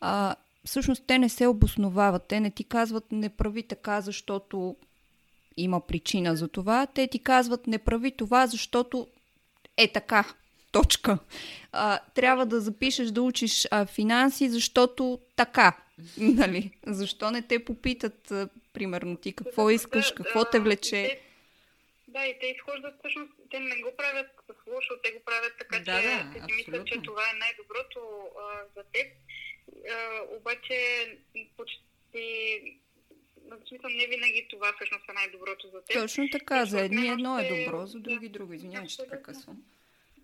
а, 0.00 0.34
всъщност 0.64 1.04
те 1.06 1.18
не 1.18 1.28
се 1.28 1.46
обосновават. 1.46 2.26
Те 2.28 2.40
не 2.40 2.50
ти 2.50 2.64
казват 2.64 3.12
не 3.12 3.28
прави 3.28 3.62
така, 3.62 4.00
защото 4.00 4.76
има 5.56 5.80
причина 5.80 6.36
за 6.36 6.48
това. 6.48 6.86
Те 6.86 7.08
ти 7.08 7.18
казват 7.18 7.66
не 7.66 7.78
прави 7.78 8.16
това, 8.16 8.46
защото 8.46 9.06
е 9.76 9.92
така. 9.92 10.24
Точка. 10.72 11.18
А, 11.72 11.98
трябва 12.14 12.46
да 12.46 12.60
запишеш 12.60 13.10
да 13.10 13.22
учиш 13.22 13.66
а, 13.70 13.86
финанси, 13.86 14.48
защото 14.48 15.20
така. 15.36 15.76
Нали? 16.18 16.70
Защо 16.86 17.30
не 17.30 17.42
те 17.42 17.64
попитат, 17.64 18.30
а, 18.30 18.48
примерно, 18.72 19.16
ти 19.16 19.32
какво 19.32 19.64
да, 19.64 19.72
искаш, 19.72 20.08
да, 20.08 20.14
какво 20.14 20.38
да, 20.38 20.50
те 20.50 20.60
влече? 20.60 20.90
Те, 20.90 21.20
да, 22.08 22.26
и 22.26 22.38
те 22.40 22.46
изхождат 22.46 22.94
всъщност, 22.98 23.32
те 23.50 23.60
не 23.60 23.82
го 23.82 23.90
правят 23.96 24.26
с 24.48 24.66
лошо, 24.66 24.94
те 25.02 25.10
го 25.12 25.20
правят 25.24 25.52
така, 25.58 25.78
да, 25.78 25.84
че 25.84 26.08
да, 26.08 26.30
те 26.34 26.40
си 26.40 26.56
мислят, 26.56 26.86
че 26.86 27.02
това 27.02 27.22
е 27.22 27.38
най-доброто 27.38 28.00
а, 28.40 28.64
за 28.76 28.82
теб. 28.92 29.06
А, 29.90 30.36
обаче 30.36 30.76
почти 31.56 32.80
в 33.50 33.68
смисъл 33.68 33.90
не 33.90 34.06
винаги 34.06 34.46
това 34.50 34.72
всъщност 34.76 35.04
е 35.08 35.12
най-доброто 35.12 35.68
за 35.68 35.82
теб. 35.82 36.02
Точно 36.02 36.28
така, 36.32 36.64
за 36.64 36.80
едни 36.80 37.08
едно 37.08 37.38
е 37.38 37.48
добро, 37.48 37.86
за 37.86 38.00
други 38.00 38.28
друго. 38.28 38.52
Извинявай, 38.52 38.88
че 38.88 38.96
така 38.96 39.22
късвам. 39.22 39.62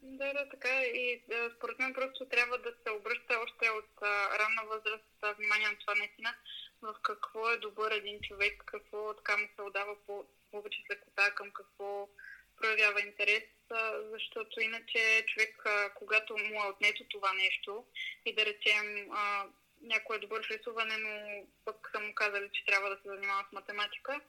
Да, 0.08 0.32
да, 0.32 0.48
така 0.48 0.82
и 0.82 1.22
да, 1.28 1.50
според 1.56 1.78
мен 1.78 1.94
просто 1.94 2.28
трябва 2.28 2.58
да 2.58 2.72
се 2.82 2.90
обръща 2.90 3.38
още 3.44 3.70
от 3.70 3.90
а, 4.02 4.38
ранна 4.38 4.62
възраст 4.64 5.36
внимание 5.38 5.68
на 5.68 5.78
това 5.78 5.94
наистина 5.94 6.34
в 6.82 6.94
какво 7.02 7.50
е 7.50 7.56
добър 7.56 7.90
един 7.90 8.20
човек, 8.20 8.62
какво 8.66 9.14
така 9.14 9.36
му 9.36 9.48
се 9.56 9.62
отдава 9.62 9.96
по, 10.06 10.24
повече 10.50 10.78
лекота, 10.90 11.34
към 11.34 11.50
какво 11.50 12.08
проявява 12.56 13.00
интерес, 13.00 13.44
а, 13.70 14.00
защото 14.12 14.60
иначе 14.60 15.24
човек, 15.26 15.62
а, 15.66 15.90
когато 15.94 16.38
му 16.38 16.64
е 16.64 16.68
отнето 16.68 17.04
това 17.04 17.32
нещо 17.32 17.84
и 18.24 18.34
да 18.34 18.46
речем 18.46 19.08
а, 19.12 19.46
някой 19.82 20.16
е 20.16 20.20
добър 20.20 20.48
рисуване, 20.50 20.96
но 20.96 21.44
пък 21.64 21.90
са 21.94 22.00
му 22.00 22.14
казали, 22.14 22.50
че 22.52 22.64
трябва 22.64 22.90
да 22.90 22.96
се 22.96 23.08
занимава 23.08 23.44
с 23.48 23.52
математика, 23.52 24.20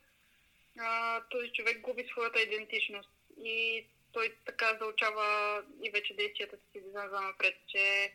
а, 0.80 1.22
този 1.30 1.52
човек 1.52 1.80
губи 1.82 2.08
своята 2.12 2.42
идентичност. 2.42 3.10
И 3.44 3.86
той 4.18 4.34
така 4.46 4.78
заучава 4.82 5.62
и 5.84 5.90
вече 5.90 6.14
действията 6.14 6.58
си 6.58 6.82
за 6.94 7.22
напред, 7.22 7.56
че 7.68 8.14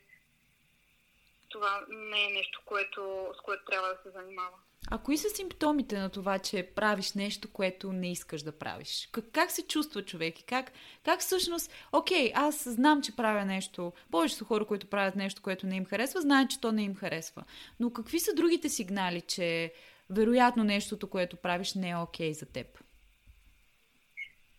това 1.48 1.84
не 1.88 2.24
е 2.24 2.30
нещо, 2.30 2.62
което, 2.64 3.32
с 3.38 3.40
което 3.40 3.64
трябва 3.64 3.88
да 3.88 3.98
се 4.02 4.10
занимава. 4.10 4.56
А 4.90 4.98
кои 4.98 5.18
са 5.18 5.28
симптомите 5.28 5.98
на 5.98 6.10
това, 6.10 6.38
че 6.38 6.70
правиш 6.74 7.12
нещо, 7.12 7.52
което 7.52 7.92
не 7.92 8.12
искаш 8.12 8.42
да 8.42 8.58
правиш? 8.58 9.08
Как, 9.12 9.24
как 9.32 9.50
се 9.50 9.66
чувства 9.66 10.04
човек 10.04 10.40
и 10.40 10.44
как, 10.44 10.72
как 11.04 11.20
всъщност, 11.20 11.72
окей, 11.92 12.32
аз 12.34 12.68
знам, 12.68 13.02
че 13.02 13.16
правя 13.16 13.44
нещо, 13.44 13.92
повечето 14.10 14.44
хора, 14.44 14.64
които 14.64 14.86
правят 14.86 15.16
нещо, 15.16 15.42
което 15.42 15.66
не 15.66 15.76
им 15.76 15.84
харесва, 15.84 16.20
знаят, 16.20 16.50
че 16.50 16.60
то 16.60 16.72
не 16.72 16.82
им 16.82 16.94
харесва. 16.94 17.44
Но 17.80 17.92
какви 17.92 18.20
са 18.20 18.34
другите 18.34 18.68
сигнали, 18.68 19.20
че 19.20 19.72
вероятно 20.10 20.64
нещото, 20.64 21.10
което 21.10 21.36
правиш, 21.36 21.74
не 21.74 21.90
е 21.90 21.96
окей 21.96 22.34
за 22.34 22.46
теб? 22.46 22.66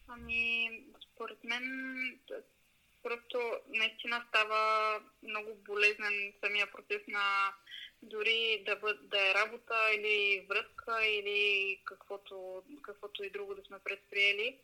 Ами, 0.07 0.83
според 1.15 1.43
мен 1.43 2.20
просто 3.03 3.60
наистина 3.67 4.25
става 4.29 5.00
много 5.24 5.55
болезнен 5.55 6.34
самия 6.43 6.72
процес 6.72 7.01
на 7.08 7.53
дори 8.01 8.63
да, 8.65 8.75
бъд, 8.75 9.10
да 9.10 9.29
е 9.29 9.34
работа 9.34 9.75
или 9.93 10.46
връзка 10.50 11.05
или 11.05 11.79
каквото, 11.86 12.63
каквото 12.82 13.24
и 13.24 13.29
друго 13.29 13.55
да 13.55 13.62
сме 13.62 13.79
предприели. 13.79 14.58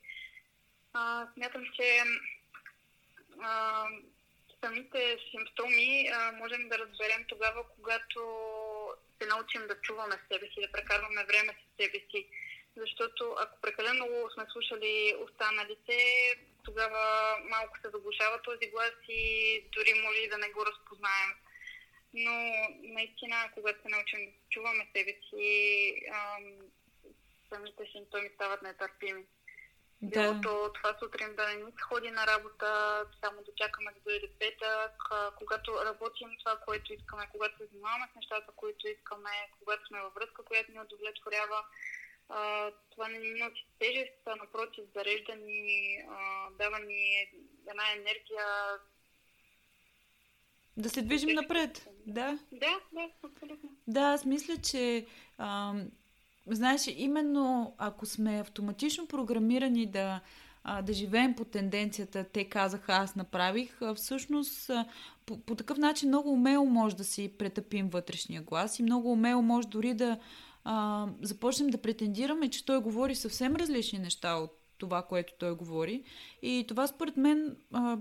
А, 0.94 1.28
смятам, 1.34 1.66
че 1.76 2.04
а, 3.42 3.86
самите 4.64 5.18
симптоми 5.32 6.10
а, 6.14 6.32
можем 6.32 6.70
да 6.70 6.80
разберем 6.80 7.26
тогава, 7.28 7.64
когато 7.76 8.22
се 9.22 9.28
научим 9.28 9.68
да 9.68 9.82
чуваме 9.82 10.20
себе 10.32 10.48
си, 10.48 10.62
да 10.62 10.72
прекарваме 10.72 11.26
време 11.26 11.54
с 11.54 11.84
себе 11.84 12.00
си. 12.12 12.28
Ако 13.42 13.62
прекалено 13.62 14.06
много 14.06 14.30
сме 14.34 14.46
слушали 14.52 15.16
останалите, 15.26 15.98
тогава 16.64 17.36
малко 17.50 17.78
се 17.78 17.90
заглушава 17.90 18.42
този 18.42 18.72
глас 18.72 18.96
и 19.10 19.24
дори 19.76 19.94
може 20.04 20.20
и 20.20 20.30
да 20.30 20.38
не 20.38 20.50
го 20.50 20.66
разпознаем. 20.66 21.30
Но 22.14 22.36
наистина, 22.96 23.52
когато 23.54 23.82
се 23.82 23.90
научим 23.90 24.26
да 24.26 24.32
чуваме 24.50 24.88
себе 24.96 25.14
си, 25.30 25.94
ам, 26.14 26.44
самите 27.50 27.84
симптоми 27.92 28.30
стават 28.36 28.62
нетърпими. 28.62 29.24
Да. 30.02 30.22
Било 30.22 30.42
то 30.42 30.74
това 30.74 30.96
сутрин 31.00 31.36
да 31.36 31.48
не 31.48 31.56
ни 31.56 31.72
се 31.72 31.82
ходи 31.82 32.12
на 32.12 32.28
работа, 32.28 32.70
само 33.24 33.38
да 33.44 33.52
чакаме 33.56 33.92
да 33.92 34.00
дойде 34.00 34.30
петък, 34.40 34.96
когато 35.38 35.86
работим 35.86 36.30
това, 36.40 36.58
което 36.66 36.94
искаме, 36.94 37.30
когато 37.32 37.58
се 37.58 37.66
занимаваме 37.66 38.08
с 38.12 38.16
нещата, 38.16 38.52
които 38.56 38.88
искаме, 38.88 39.50
когато 39.60 39.88
сме 39.88 40.02
във 40.02 40.14
връзка, 40.14 40.44
която 40.44 40.72
ни 40.72 40.80
удовлетворява, 40.80 41.64
това 42.92 43.08
не 43.08 43.20
ни 43.20 43.40
носи 43.40 43.66
тежест, 43.80 44.14
а 44.26 44.36
напротив, 44.36 44.84
зарежда 44.96 45.36
ни, 45.36 45.98
дава 46.60 46.80
ни 46.80 47.32
една 47.70 47.84
енергия. 47.96 48.46
Да 50.78 50.90
се 50.90 51.02
движим 51.02 51.30
напред. 51.30 51.88
Да. 52.06 52.40
Да, 52.52 52.80
да, 52.94 53.10
абсолютно. 53.24 53.70
Да, 53.88 54.02
аз 54.02 54.26
мисля, 54.26 54.58
че 54.58 55.06
а, 55.38 55.74
знаеш, 56.48 56.82
именно 56.88 57.76
ако 57.78 58.06
сме 58.06 58.40
автоматично 58.40 59.08
програмирани 59.08 59.86
да, 59.86 60.22
а, 60.64 60.82
да 60.82 60.94
живеем 60.94 61.36
по 61.36 61.46
тенденцията, 61.46 62.24
те 62.24 62.50
казаха, 62.50 62.94
аз 62.94 63.16
направих, 63.16 63.82
а, 63.82 63.96
всъщност 63.96 64.70
а, 64.70 64.86
по, 65.26 65.42
по 65.42 65.56
такъв 65.56 65.78
начин 65.78 66.10
много 66.10 66.32
умело 66.32 66.66
може 66.66 66.96
да 66.96 67.04
си 67.04 67.34
претъпим 67.38 67.90
вътрешния 67.90 68.42
глас 68.42 68.80
и 68.80 68.84
много 68.84 69.12
умело 69.12 69.42
може 69.42 69.68
дори 69.68 69.94
да 69.94 70.20
а, 70.64 71.08
започнем 71.22 71.70
да 71.70 71.78
претендираме, 71.78 72.50
че 72.50 72.66
той 72.66 72.82
говори 72.82 73.16
съвсем 73.16 73.56
различни 73.56 74.00
неща 74.00 74.36
от 74.36 74.52
това, 74.78 75.02
което 75.02 75.34
той 75.40 75.56
говори. 75.56 76.04
И 76.42 76.66
това 76.68 76.88
според 76.88 77.18
мен 77.18 77.56
а, 77.74 77.98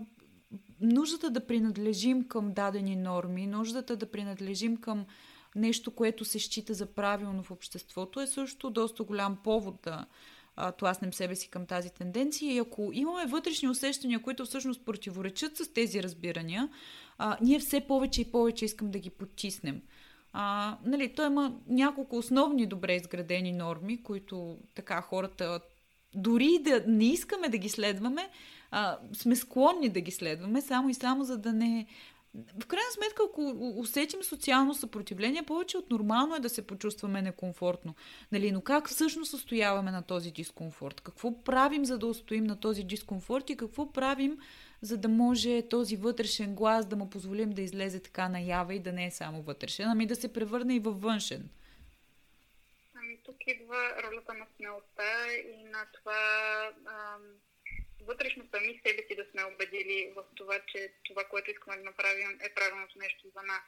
нуждата 0.81 1.31
да 1.31 1.47
принадлежим 1.47 2.29
към 2.29 2.53
дадени 2.53 2.97
норми, 2.97 3.47
нуждата 3.47 3.97
да 3.97 4.11
принадлежим 4.11 4.77
към 4.77 5.07
нещо, 5.57 5.91
което 5.91 6.25
се 6.25 6.39
счита 6.39 6.75
за 6.75 6.87
правилно 6.87 7.43
в 7.43 7.51
обществото, 7.51 8.21
е 8.21 8.27
също 8.27 8.71
доста 8.71 9.03
голям 9.03 9.37
повод 9.45 9.81
да 9.83 10.07
а, 10.57 10.73
тласнем 10.73 11.13
себе 11.13 11.37
си 11.37 11.49
към 11.49 11.67
тази 11.67 11.91
тенденция. 11.91 12.55
И 12.55 12.59
ако 12.59 12.91
имаме 12.93 13.27
вътрешни 13.27 13.69
усещания, 13.69 14.23
които 14.23 14.45
всъщност 14.45 14.85
противоречат 14.85 15.57
с 15.57 15.73
тези 15.73 16.03
разбирания, 16.03 16.69
а, 17.19 17.37
ние 17.41 17.59
все 17.59 17.81
повече 17.81 18.21
и 18.21 18.31
повече 18.33 18.65
искам 18.65 18.91
да 18.91 18.99
ги 18.99 19.11
потиснем. 19.11 19.83
А, 20.41 20.77
нали, 20.85 21.13
той 21.15 21.27
има 21.27 21.53
няколко 21.69 22.17
основни 22.17 22.67
добре 22.67 22.95
изградени 22.95 23.53
норми, 23.53 24.03
които 24.03 24.59
така 24.75 25.01
хората 25.01 25.61
дори 26.15 26.59
да 26.61 26.85
не 26.87 27.05
искаме 27.05 27.49
да 27.49 27.59
ги 27.59 27.69
следваме, 27.69 28.29
а, 28.71 28.99
сме 29.13 29.37
склонни 29.37 29.89
да 29.89 30.01
ги 30.01 30.11
следваме, 30.11 30.61
само 30.61 30.89
и 30.89 30.95
само 30.95 31.25
за 31.25 31.39
да 31.39 31.53
не 31.53 31.87
в 32.35 32.67
крайна 32.67 32.91
сметка, 32.95 33.23
ако 33.29 33.55
усетим 33.77 34.23
социално 34.23 34.75
съпротивление, 34.75 35.43
повече 35.43 35.79
от 35.79 35.91
нормално 35.91 36.37
е 36.37 36.41
да 36.41 36.49
се 36.49 36.67
почувстваме 36.67 37.23
некомфортно. 37.23 37.95
Нали? 38.33 38.53
Но 38.53 38.61
как 38.61 38.89
всъщност 38.89 39.35
устояваме 39.35 39.91
на 39.91 40.03
този 40.03 40.31
дискомфорт? 40.31 41.01
Какво 41.01 41.43
правим, 41.43 41.85
за 41.85 41.99
да 41.99 42.07
устоим 42.07 42.45
на 42.45 42.57
този 42.57 42.85
дискомфорт 42.85 43.51
и 43.51 43.57
какво 43.57 43.93
правим, 43.93 44.39
за 44.83 44.99
да 44.99 45.09
може 45.09 45.69
този 45.69 45.97
вътрешен 45.97 46.55
глас 46.55 46.87
да 46.87 46.97
му 46.97 47.11
позволим 47.11 47.51
да 47.51 47.63
излезе 47.63 48.03
така 48.03 48.29
наява 48.29 48.75
и 48.75 48.81
да 48.81 48.93
не 48.93 49.07
е 49.07 49.11
само 49.11 49.43
вътрешен, 49.43 49.89
ами 49.89 50.07
да 50.07 50.17
се 50.17 50.33
превърне 50.33 50.77
и 50.77 50.81
във 50.81 51.01
външен? 51.01 51.51
Ами 52.95 53.19
тук 53.25 53.37
идва 53.47 54.03
ролята 54.03 54.35
на 54.35 54.47
смелостта 54.57 55.33
и 55.33 55.65
на 55.65 55.87
това 55.93 56.21
ам 56.87 57.23
вътрешно 58.09 58.45
сами 58.51 58.81
себе 58.87 59.03
си 59.07 59.17
да 59.17 59.27
сме 59.31 59.45
убедили 59.45 60.13
в 60.17 60.25
това, 60.35 60.61
че 60.67 60.93
това, 61.05 61.25
което 61.25 61.51
искаме 61.51 61.77
да 61.77 61.83
направим 61.83 62.39
е 62.41 62.55
правилното 62.55 62.99
нещо 62.99 63.29
за 63.37 63.43
нас. 63.43 63.63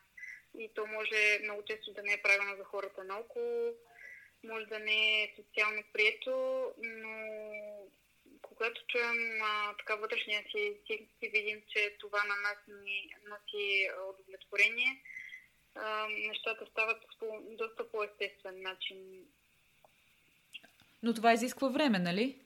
И 0.58 0.70
то 0.74 0.86
може 0.86 1.40
много 1.42 1.62
често 1.64 1.92
да 1.92 2.02
не 2.02 2.12
е 2.12 2.22
правилно 2.22 2.56
за 2.56 2.64
хората 2.64 3.04
наоколо, 3.04 3.74
може 4.44 4.66
да 4.66 4.78
не 4.78 5.22
е 5.22 5.34
социално 5.36 5.82
прието, 5.92 6.34
но 6.78 7.14
когато 8.60 8.80
чуем 8.88 9.42
а, 9.42 9.74
така 9.76 9.94
вътрешния 9.94 10.42
си 10.42 10.76
си, 10.86 11.08
си 11.18 11.28
видим, 11.28 11.62
че 11.68 11.96
това 12.00 12.18
на 12.24 12.36
нас 12.36 12.56
ни 12.84 13.10
носи 13.28 13.90
удовлетворение, 14.10 15.02
а, 15.74 16.08
нещата 16.08 16.66
стават 16.66 17.02
по 17.18 17.26
доста 17.50 17.90
по-естествен 17.90 18.62
начин. 18.62 19.26
Но 21.02 21.14
това 21.14 21.32
изисква 21.32 21.68
време, 21.68 21.98
нали? 21.98 22.38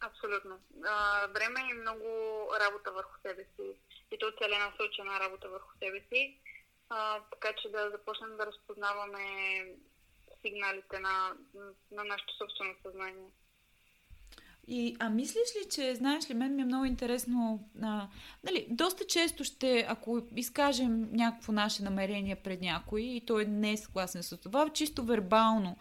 Абсолютно. 0.00 0.60
А, 0.84 1.26
време 1.26 1.60
и 1.70 1.74
много 1.74 2.08
работа 2.60 2.92
върху 2.92 3.20
себе 3.22 3.44
си. 3.44 3.70
И 4.10 4.18
то 4.18 4.32
целенасочена 4.38 5.20
работа 5.20 5.48
върху 5.48 5.78
себе 5.78 6.00
си. 6.12 6.38
А, 6.88 7.20
така 7.32 7.52
че 7.62 7.68
да 7.68 7.90
започнем 7.90 8.36
да 8.36 8.46
разпознаваме 8.46 9.24
сигналите 10.42 10.98
на, 10.98 11.36
на 11.90 12.04
нашето 12.04 12.36
собствено 12.36 12.74
съзнание. 12.82 13.30
И, 14.70 14.96
а 14.98 15.10
мислиш 15.10 15.48
ли, 15.56 15.68
че, 15.70 15.94
знаеш 15.94 16.30
ли, 16.30 16.34
мен 16.34 16.56
ми 16.56 16.62
е 16.62 16.64
много 16.64 16.84
интересно, 16.84 17.68
а, 17.82 18.08
нали, 18.44 18.66
доста 18.70 19.04
често 19.04 19.44
ще, 19.44 19.86
ако 19.88 20.22
изкажем 20.36 21.08
някакво 21.12 21.52
наше 21.52 21.82
намерение 21.82 22.36
пред 22.36 22.60
някой 22.60 23.00
и 23.00 23.20
той 23.26 23.44
не 23.44 23.72
е 23.72 23.76
съгласен 23.76 24.22
с 24.22 24.36
това, 24.36 24.68
чисто 24.68 25.04
вербално, 25.04 25.76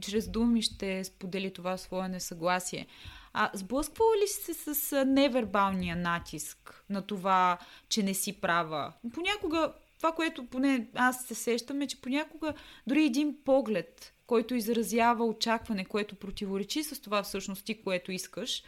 чрез 0.00 0.28
думи 0.28 0.62
ще 0.62 1.04
сподели 1.04 1.52
това 1.52 1.76
свое 1.76 2.08
несъгласие. 2.08 2.86
А 3.32 3.50
сблъсквала 3.54 4.16
ли 4.22 4.28
си 4.28 4.54
се 4.54 4.74
с 4.74 5.04
невербалния 5.04 5.96
натиск 5.96 6.84
на 6.90 7.02
това, 7.02 7.58
че 7.88 8.02
не 8.02 8.14
си 8.14 8.40
права? 8.40 8.92
Понякога, 9.14 9.72
това, 9.96 10.12
което 10.12 10.46
поне 10.46 10.86
аз 10.94 11.24
се 11.24 11.34
сещам 11.34 11.82
е, 11.82 11.86
че 11.86 12.00
понякога 12.00 12.54
дори 12.86 13.04
един 13.04 13.36
поглед, 13.44 14.14
който 14.32 14.54
изразява 14.54 15.24
очакване, 15.24 15.84
което 15.84 16.14
противоречи 16.14 16.84
с 16.84 17.02
това 17.02 17.22
всъщност 17.22 17.64
ти, 17.64 17.82
което 17.82 18.12
искаш, 18.12 18.62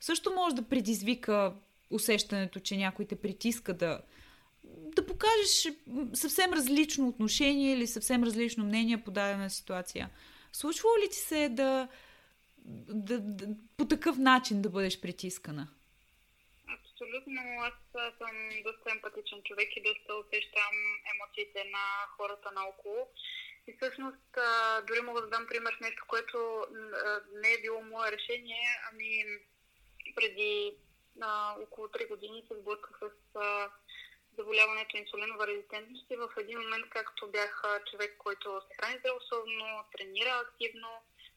също 0.00 0.32
може 0.32 0.54
да 0.54 0.68
предизвика 0.68 1.54
усещането, 1.90 2.60
че 2.60 2.76
някой 2.76 3.04
те 3.04 3.20
притиска 3.20 3.74
да, 3.74 4.00
да 4.64 5.06
покажеш 5.06 5.68
съвсем 6.14 6.52
различно 6.52 7.08
отношение 7.08 7.72
или 7.72 7.86
съвсем 7.86 8.24
различно 8.24 8.64
мнение 8.64 9.04
по 9.04 9.10
дадена 9.10 9.50
ситуация. 9.50 10.10
Случвало 10.52 10.96
ли 10.98 11.10
ти 11.10 11.16
се 11.16 11.48
да, 11.48 11.88
да, 12.88 13.20
да, 13.20 13.54
по 13.76 13.88
такъв 13.88 14.18
начин 14.18 14.62
да 14.62 14.70
бъдеш 14.70 15.00
притискана? 15.00 15.68
Абсолютно. 16.78 17.40
Аз 17.60 17.74
съм 18.18 18.34
доста 18.64 18.90
емпатичен 18.90 19.42
човек 19.42 19.68
и 19.76 19.82
доста 19.82 20.14
усещам 20.14 20.74
емоциите 21.14 21.64
на 21.64 21.84
хората 22.16 22.50
наоколо. 22.54 23.08
И 23.66 23.76
всъщност, 23.76 24.38
дори 24.86 25.00
мога 25.00 25.20
да 25.20 25.28
дам 25.28 25.46
пример 25.46 25.76
с 25.76 25.80
нещо, 25.80 26.04
което 26.08 26.66
не 27.32 27.52
е 27.52 27.60
било 27.60 27.82
мое 27.82 28.12
решение, 28.12 28.80
ами 28.92 29.24
преди 30.14 30.76
а, 31.20 31.54
около 31.62 31.86
3 31.86 32.08
години 32.08 32.44
се 32.48 32.58
сблъсках 32.58 32.98
с 33.00 33.36
а, 33.38 33.70
заболяването 34.38 34.96
инсулинова 34.96 35.46
резистентност 35.46 36.06
и 36.10 36.16
в 36.16 36.28
един 36.38 36.58
момент, 36.58 36.86
както 36.90 37.30
бях 37.30 37.62
човек, 37.90 38.14
който 38.18 38.60
се 38.68 38.76
храни 38.76 38.98
здравословно, 38.98 39.84
тренира 39.92 40.42
активно, 40.46 40.88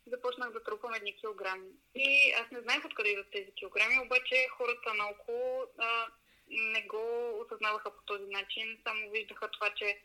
започнах 0.08 0.52
да 0.52 0.64
трупам 0.64 0.94
едни 0.94 1.18
килограми. 1.18 1.70
И 1.96 2.32
аз 2.32 2.52
не 2.52 2.62
знаех 2.62 2.86
откъде 2.86 3.10
идват 3.10 3.32
тези 3.32 3.52
килограми, 3.52 4.00
обаче 4.06 4.48
хората 4.58 4.94
наоколо 4.94 5.66
а, 5.78 6.08
не 6.48 6.82
го 6.82 7.34
осъзнаваха 7.42 7.92
по 7.92 8.02
този 8.02 8.26
начин, 8.26 8.78
само 8.84 9.12
виждаха 9.12 9.52
това, 9.52 9.70
че 9.76 10.00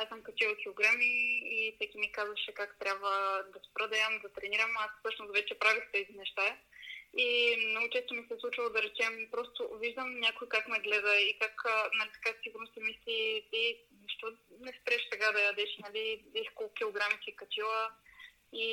аз 0.00 0.08
съм 0.08 0.22
качила 0.22 0.56
килограми 0.56 1.12
и 1.56 1.74
всеки 1.76 1.98
ми 1.98 2.12
казваше 2.12 2.52
как 2.54 2.76
трябва 2.78 3.42
да 3.52 3.58
спра 3.70 3.88
да 3.88 3.98
ям, 3.98 4.18
да 4.22 4.28
тренирам. 4.32 4.70
Аз 4.78 4.90
всъщност 4.98 5.32
вече 5.32 5.58
правих 5.58 5.84
тези 5.92 6.12
неща. 6.12 6.56
И 7.16 7.56
много 7.70 7.90
често 7.90 8.14
ми 8.14 8.24
се 8.28 8.34
е 8.34 8.40
случва 8.40 8.70
да 8.70 8.82
речем, 8.82 9.28
просто 9.30 9.70
виждам 9.82 10.20
някой 10.20 10.48
как 10.48 10.68
ме 10.68 10.78
гледа 10.78 11.20
и 11.20 11.38
как, 11.38 11.54
нали, 11.98 12.10
така 12.12 12.38
сигурно 12.42 12.66
си 12.66 12.80
мисли, 12.80 13.46
ти 13.52 13.78
защо 14.02 14.26
не 14.60 14.72
спреш 14.80 15.08
сега 15.12 15.32
да 15.32 15.40
ядеш, 15.40 15.70
нали, 15.78 16.24
колко 16.54 16.74
килограми 16.74 17.14
си 17.24 17.36
качила, 17.36 17.90
и 18.52 18.66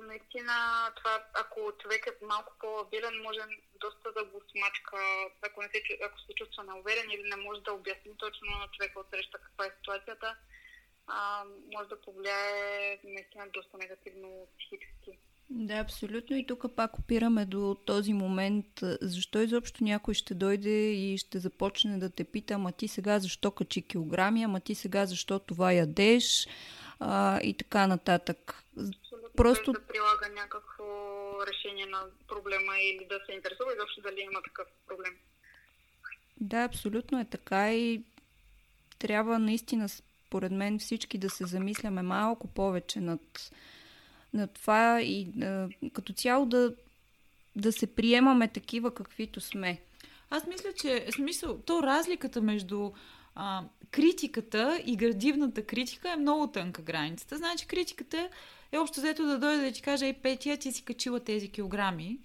наистина 0.00 0.54
това, 0.96 1.24
ако 1.34 1.72
човек 1.78 2.06
е 2.06 2.24
малко 2.24 2.52
по-абилен, 2.60 3.22
може 3.22 3.40
доста 3.80 4.12
да 4.12 4.24
го 4.24 4.40
смачка, 4.50 4.96
ако, 5.42 5.62
не 5.62 5.68
се, 5.68 5.80
ако 6.06 6.20
се 6.20 6.34
чувства 6.34 6.64
неуверен 6.64 7.10
или 7.10 7.22
не 7.28 7.36
може 7.36 7.60
да 7.60 7.72
обясни 7.72 8.16
точно 8.16 8.46
на 8.58 8.68
човека 8.72 9.00
от 9.00 9.10
среща 9.10 9.38
каква 9.38 9.66
е 9.66 9.76
ситуацията, 9.76 10.36
а, 11.06 11.44
може 11.74 11.88
да 11.88 12.00
повлияе 12.00 12.98
наистина 13.04 13.44
доста 13.54 13.78
негативно 13.78 14.46
психически. 14.58 15.18
Да, 15.50 15.74
абсолютно. 15.74 16.36
И 16.36 16.46
тук 16.46 16.64
пак 16.76 16.98
опираме 16.98 17.44
до 17.44 17.76
този 17.86 18.12
момент, 18.12 18.66
защо 19.00 19.42
изобщо 19.42 19.84
някой 19.84 20.14
ще 20.14 20.34
дойде 20.34 20.90
и 20.90 21.18
ще 21.18 21.38
започне 21.38 21.98
да 21.98 22.10
те 22.10 22.24
пита, 22.24 22.54
ама 22.54 22.72
ти 22.72 22.88
сега 22.88 23.18
защо 23.18 23.50
качи 23.50 23.82
килограми, 23.82 24.42
ама 24.42 24.60
ти 24.60 24.74
сега 24.74 25.06
защо 25.06 25.38
това 25.38 25.72
ядеш, 25.72 26.48
а, 27.00 27.40
и 27.40 27.54
така 27.54 27.86
нататък. 27.86 28.64
Просто... 29.38 29.72
да 29.72 29.80
прилага 29.80 30.28
някакво 30.28 30.84
решение 31.46 31.86
на 31.86 32.02
проблема 32.28 32.78
или 32.78 33.06
да 33.08 33.20
се 33.26 33.32
интересува 33.32 33.72
изобщо 33.74 34.00
дали 34.00 34.20
има 34.20 34.42
такъв 34.42 34.66
проблем. 34.86 35.14
Да, 36.40 36.64
абсолютно 36.64 37.20
е 37.20 37.24
така 37.24 37.74
и 37.74 38.02
трябва 38.98 39.38
наистина, 39.38 39.88
според 39.88 40.52
мен, 40.52 40.78
всички 40.78 41.18
да 41.18 41.30
се 41.30 41.46
замисляме 41.46 42.02
малко 42.02 42.48
повече 42.48 43.00
над, 43.00 43.52
над 44.34 44.52
това 44.52 45.02
и 45.02 45.42
а, 45.42 45.68
като 45.92 46.12
цяло 46.12 46.46
да 46.46 46.74
да 47.58 47.72
се 47.72 47.94
приемаме 47.94 48.48
такива 48.48 48.94
каквито 48.94 49.40
сме. 49.40 49.80
Аз 50.30 50.46
мисля, 50.46 50.72
че 50.72 51.06
смисъл, 51.12 51.58
то 51.58 51.82
разликата 51.82 52.40
между 52.40 52.90
а, 53.38 53.64
критиката 53.90 54.82
и 54.86 54.96
градивната 54.96 55.62
критика 55.62 56.12
е 56.12 56.16
много 56.16 56.46
тънка 56.46 56.82
границата. 56.82 57.36
Значи 57.36 57.66
критиката 57.66 58.28
е 58.72 58.78
общо 58.78 59.00
взето 59.00 59.26
да 59.26 59.38
дойде 59.38 59.62
да 59.62 59.72
ти 59.72 59.82
каже, 59.82 60.06
ей, 60.06 60.12
Петя, 60.12 60.56
ти 60.56 60.72
си 60.72 60.84
качила 60.84 61.20
тези 61.20 61.48
килограми. 61.48 62.18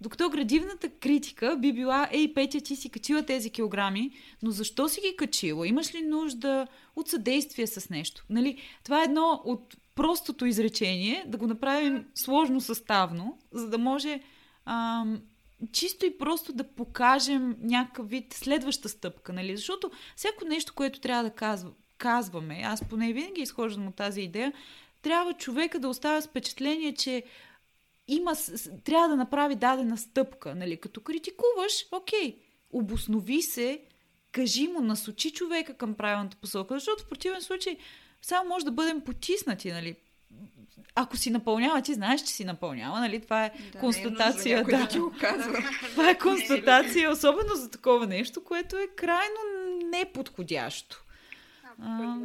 Докато 0.00 0.30
градивната 0.30 0.88
критика 0.88 1.56
би 1.56 1.72
била, 1.72 2.08
ей, 2.12 2.34
Петя, 2.34 2.60
ти 2.60 2.76
си 2.76 2.90
качила 2.90 3.22
тези 3.22 3.50
килограми, 3.50 4.10
но 4.42 4.50
защо 4.50 4.88
си 4.88 5.00
ги 5.00 5.16
качила? 5.16 5.68
Имаш 5.68 5.94
ли 5.94 6.02
нужда 6.02 6.66
от 6.96 7.08
съдействие 7.08 7.66
с 7.66 7.90
нещо? 7.90 8.24
Нали? 8.30 8.62
Това 8.84 9.00
е 9.00 9.04
едно 9.04 9.42
от 9.44 9.76
простото 9.94 10.46
изречение, 10.46 11.24
да 11.26 11.38
го 11.38 11.46
направим 11.46 12.04
сложно 12.14 12.60
съставно, 12.60 13.38
за 13.52 13.68
да 13.68 13.78
може 13.78 14.20
ам, 14.64 15.20
чисто 15.72 16.06
и 16.06 16.18
просто 16.18 16.52
да 16.52 16.64
покажем 16.64 17.56
някакъв 17.60 18.08
вид 18.08 18.32
следваща 18.32 18.88
стъпка, 18.88 19.32
нали? 19.32 19.56
Защото 19.56 19.90
всяко 20.16 20.44
нещо, 20.44 20.74
което 20.74 21.00
трябва 21.00 21.24
да 21.24 21.30
казва, 21.30 21.70
казваме, 21.98 22.62
аз 22.64 22.88
поне 22.88 23.12
винаги 23.12 23.40
изхождам 23.40 23.88
от 23.88 23.94
тази 23.94 24.20
идея, 24.20 24.52
трябва 25.02 25.34
човека 25.34 25.78
да 25.78 25.88
оставя 25.88 26.22
впечатление, 26.22 26.94
че 26.94 27.22
има, 28.08 28.32
трябва 28.84 29.08
да 29.08 29.16
направи 29.16 29.54
дадена 29.54 29.98
стъпка. 29.98 30.54
Нали? 30.54 30.76
Като 30.76 31.00
критикуваш, 31.00 31.86
окей, 31.92 32.38
обоснови 32.70 33.42
се, 33.42 33.82
кажи 34.32 34.68
му, 34.68 34.80
насочи 34.80 35.30
човека 35.32 35.74
към 35.74 35.94
правилната 35.94 36.36
посока, 36.36 36.74
защото 36.74 37.04
в 37.04 37.08
противен 37.08 37.42
случай 37.42 37.76
само 38.22 38.48
може 38.48 38.64
да 38.64 38.70
бъдем 38.70 39.00
потиснати, 39.00 39.72
нали? 39.72 39.96
Ако 41.00 41.16
си 41.16 41.30
напълнява, 41.30 41.82
ти 41.82 41.94
знаеш, 41.94 42.20
че 42.20 42.32
си 42.32 42.44
напълнява, 42.44 43.00
нали? 43.00 43.20
Това 43.20 43.44
е 43.44 43.50
да, 43.72 43.78
констатация. 43.78 44.56
Не 44.56 44.60
е 44.60 44.64
да, 44.64 44.82
да 44.82 44.88
ти 44.88 44.98
го 44.98 45.14
казва. 45.20 45.58
Това 45.90 46.10
е 46.10 46.18
констатация, 46.18 47.10
особено 47.10 47.54
за 47.54 47.70
такова 47.70 48.06
нещо, 48.06 48.44
което 48.44 48.78
е 48.78 48.88
крайно 48.96 49.40
неподходящо. 49.84 51.04
А, 51.82 52.16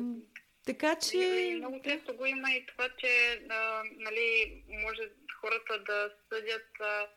така 0.66 0.96
че... 0.96 1.18
И, 1.18 1.56
много 1.56 1.82
често 1.84 2.16
го 2.16 2.26
има 2.26 2.52
и 2.52 2.66
това, 2.66 2.90
че 2.98 3.42
а, 3.50 3.84
нали, 4.00 4.62
може 4.70 5.02
хората 5.42 5.84
да 5.88 6.10
съдят, 6.30 6.68
а, 6.80 7.08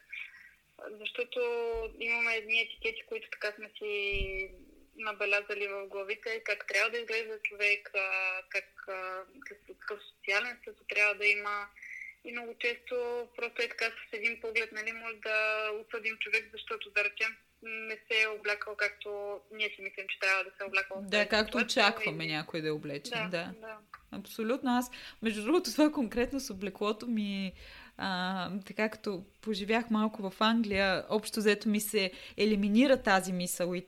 защото 1.00 1.40
имаме 2.00 2.34
едни 2.34 2.60
етикети, 2.60 3.02
които 3.08 3.28
така 3.30 3.52
сме 3.56 3.70
си 3.78 4.50
набелязали 4.98 5.68
в 5.68 5.86
главите, 5.86 6.42
как 6.44 6.66
трябва 6.66 6.90
да 6.90 6.98
изглежда 6.98 7.38
човек, 7.42 7.90
как, 8.48 8.64
какъв 9.40 10.00
социален 10.02 10.58
статус 10.62 10.86
трябва 10.88 11.14
да 11.14 11.26
има. 11.26 11.66
И 12.24 12.32
много 12.32 12.54
често 12.58 13.28
просто 13.36 13.62
е 13.62 13.68
така 13.68 13.84
с 13.84 14.12
един 14.12 14.40
поглед, 14.40 14.72
нали, 14.72 14.92
може 14.92 15.16
да 15.16 15.70
осъдим 15.80 16.16
човек, 16.18 16.48
защото 16.52 16.90
да 16.90 17.04
речем 17.04 17.36
не 17.62 17.94
се 17.94 18.22
е 18.22 18.26
облякал 18.26 18.74
както 18.76 19.40
ние 19.52 19.68
си 19.68 19.82
мислим, 19.82 20.06
че 20.08 20.18
трябва 20.18 20.44
да 20.44 20.50
се 20.50 20.56
е 20.62 20.66
облякал. 20.66 21.02
Да, 21.02 21.28
както 21.28 21.58
очакваме 21.58 22.24
и... 22.24 22.32
някой 22.32 22.60
да 22.60 22.68
е 22.68 22.70
облечен. 22.70 23.30
Да, 23.30 23.38
да. 23.38 23.54
да. 23.60 23.78
Абсолютно. 24.12 24.70
Аз, 24.70 24.90
между 25.22 25.42
другото, 25.42 25.72
това 25.72 25.92
конкретно 25.92 26.40
с 26.40 26.50
облеклото 26.50 27.06
ми 27.06 27.52
а, 27.96 28.50
така 28.66 28.88
като 28.88 29.24
поживях 29.40 29.90
малко 29.90 30.30
в 30.30 30.40
Англия, 30.40 31.04
общо 31.08 31.40
взето 31.40 31.68
ми 31.68 31.80
се 31.80 32.10
елиминира 32.36 33.02
тази 33.02 33.32
мисъл 33.32 33.74
и 33.74 33.86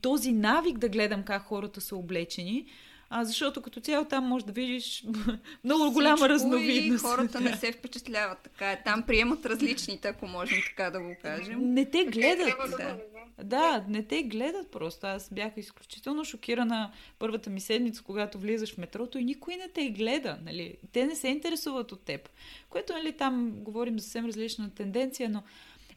този 0.00 0.32
навик 0.32 0.78
да 0.78 0.88
гледам 0.88 1.22
как 1.22 1.42
хората 1.42 1.80
са 1.80 1.96
облечени, 1.96 2.66
а, 3.10 3.24
защото 3.24 3.62
като 3.62 3.80
цяло 3.80 4.04
там 4.04 4.24
може 4.24 4.46
да 4.46 4.52
видиш 4.52 5.04
много 5.64 5.82
Всичко 5.82 5.94
голяма 5.94 6.28
разновидност. 6.28 7.04
И 7.04 7.06
хората 7.06 7.40
не 7.40 7.56
се 7.56 7.72
впечатляват 7.72 8.38
така. 8.38 8.72
Е. 8.72 8.82
Там 8.84 9.02
приемат 9.02 9.46
различните, 9.46 10.08
ако 10.08 10.26
можем 10.26 10.58
така 10.66 10.90
да 10.90 11.00
го 11.00 11.16
кажем. 11.22 11.74
Не 11.74 11.84
те 11.84 12.04
гледат. 12.04 12.54
Да. 12.78 12.96
да, 13.44 13.84
не 13.88 14.02
те 14.02 14.22
гледат 14.22 14.70
просто. 14.70 15.06
Аз 15.06 15.30
бях 15.32 15.52
изключително 15.56 16.24
шокирана 16.24 16.92
първата 17.18 17.50
ми 17.50 17.60
седмица, 17.60 18.02
когато 18.02 18.38
влизаш 18.38 18.74
в 18.74 18.78
метрото 18.78 19.18
и 19.18 19.24
никой 19.24 19.56
не 19.56 19.68
те 19.68 19.90
гледа. 19.90 20.38
Нали? 20.44 20.76
Те 20.92 21.06
не 21.06 21.14
се 21.14 21.28
интересуват 21.28 21.92
от 21.92 22.00
теб. 22.00 22.28
Което 22.70 22.92
нали, 22.92 23.12
там 23.12 23.52
говорим 23.56 23.98
за 23.98 24.04
съвсем 24.04 24.26
различна 24.26 24.70
тенденция, 24.70 25.28
но 25.28 25.42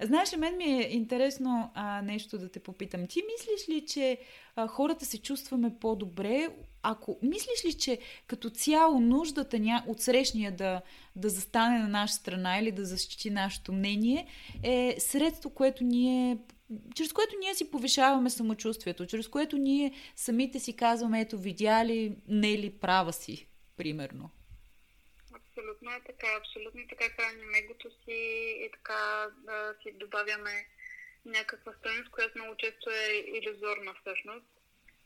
Знаеш 0.02 0.36
мен 0.38 0.58
ми 0.58 0.64
е 0.64 0.90
интересно 0.92 1.72
а, 1.74 2.02
нещо 2.02 2.38
да 2.38 2.50
те 2.50 2.60
попитам. 2.60 3.08
Ти 3.08 3.22
мислиш 3.34 3.70
ли, 3.70 3.86
че 3.86 4.18
а, 4.56 4.68
хората 4.68 5.06
се 5.06 5.22
чувстваме 5.22 5.76
по-добре, 5.80 6.50
ако 6.84 7.20
мислиш 7.22 7.66
ли, 7.66 7.74
че 7.74 8.00
като 8.28 8.50
цяло 8.50 9.00
нуждата 9.00 9.60
ня... 9.60 9.84
от 9.88 10.02
срещния 10.02 10.52
да, 10.52 10.82
да 11.16 11.30
застане 11.30 11.80
на 11.80 11.88
наша 11.88 12.14
страна 12.14 12.60
или 12.60 12.72
да 12.72 12.86
защити 12.86 13.30
нашето 13.30 13.74
мнение 13.74 14.28
е 14.64 14.96
средство, 15.00 15.50
което 15.50 15.84
ние 15.84 16.38
чрез 16.96 17.14
което 17.14 17.36
ние 17.42 17.56
си 17.56 17.72
повишаваме 17.72 18.30
самочувствието, 18.30 19.06
чрез 19.06 19.28
което 19.28 19.58
ние 19.58 19.92
самите 20.16 20.60
си 20.60 20.74
казваме, 20.74 21.22
ето, 21.22 21.38
видя 21.38 21.86
ли, 21.86 22.16
не 22.28 22.58
ли 22.58 22.70
права 22.70 23.14
си, 23.14 23.48
примерно. 23.78 24.30
Абсолютно 25.60 25.91
е 25.91 26.02
така, 26.06 26.28
абсолютно 26.38 26.88
така 26.88 27.10
храним 27.10 27.56
егото 27.56 27.91
си 27.91 28.19
и 28.65 28.69
така 28.74 29.30
да 29.38 29.76
си 29.82 29.91
добавяме 29.91 30.67
някаква 31.26 31.74
стоеност, 31.74 32.12
която 32.12 32.38
много 32.38 32.56
често 32.58 32.89
е 32.89 33.24
иллюзорна 33.36 33.93
всъщност. 34.02 34.45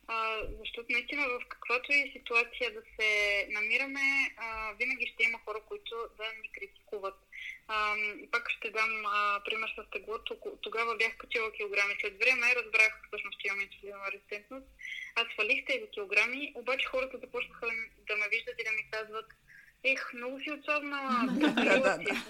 А, 0.07 0.41
защото 0.59 0.87
наистина 0.89 1.27
в 1.27 1.47
каквато 1.49 1.91
и 1.91 2.11
ситуация 2.17 2.73
да 2.73 2.81
се 2.95 3.09
намираме, 3.49 4.35
а, 4.37 4.73
винаги 4.73 5.07
ще 5.07 5.23
има 5.23 5.39
хора, 5.45 5.61
които 5.67 5.95
да 6.17 6.23
ни 6.41 6.51
критикуват. 6.51 7.17
А, 7.67 7.95
пак 8.31 8.49
ще 8.49 8.69
дам 8.69 9.05
а, 9.05 9.41
пример 9.45 9.69
с 9.77 9.89
теглото. 9.91 10.57
Тогава 10.61 10.95
бях 10.95 11.17
качила 11.17 11.51
килограми. 11.51 11.95
След 12.01 12.17
време 12.19 12.55
разбрах 12.55 13.01
всъщност, 13.07 13.39
че 13.39 13.47
имам 13.47 13.61
инсулинова 13.61 14.11
резистентност. 14.11 14.67
Аз 15.15 15.27
свалих 15.33 15.65
тези 15.65 15.87
килограми, 15.93 16.51
обаче 16.55 16.87
хората 16.87 17.17
започнаха 17.17 17.67
да 18.07 18.15
ме 18.15 18.27
виждат 18.29 18.55
и 18.59 18.63
да 18.63 18.71
ми 18.71 18.89
казват 18.91 19.25
Ех, 19.83 20.13
много 20.13 20.39
си 20.39 20.51
отслабнала. 20.51 21.27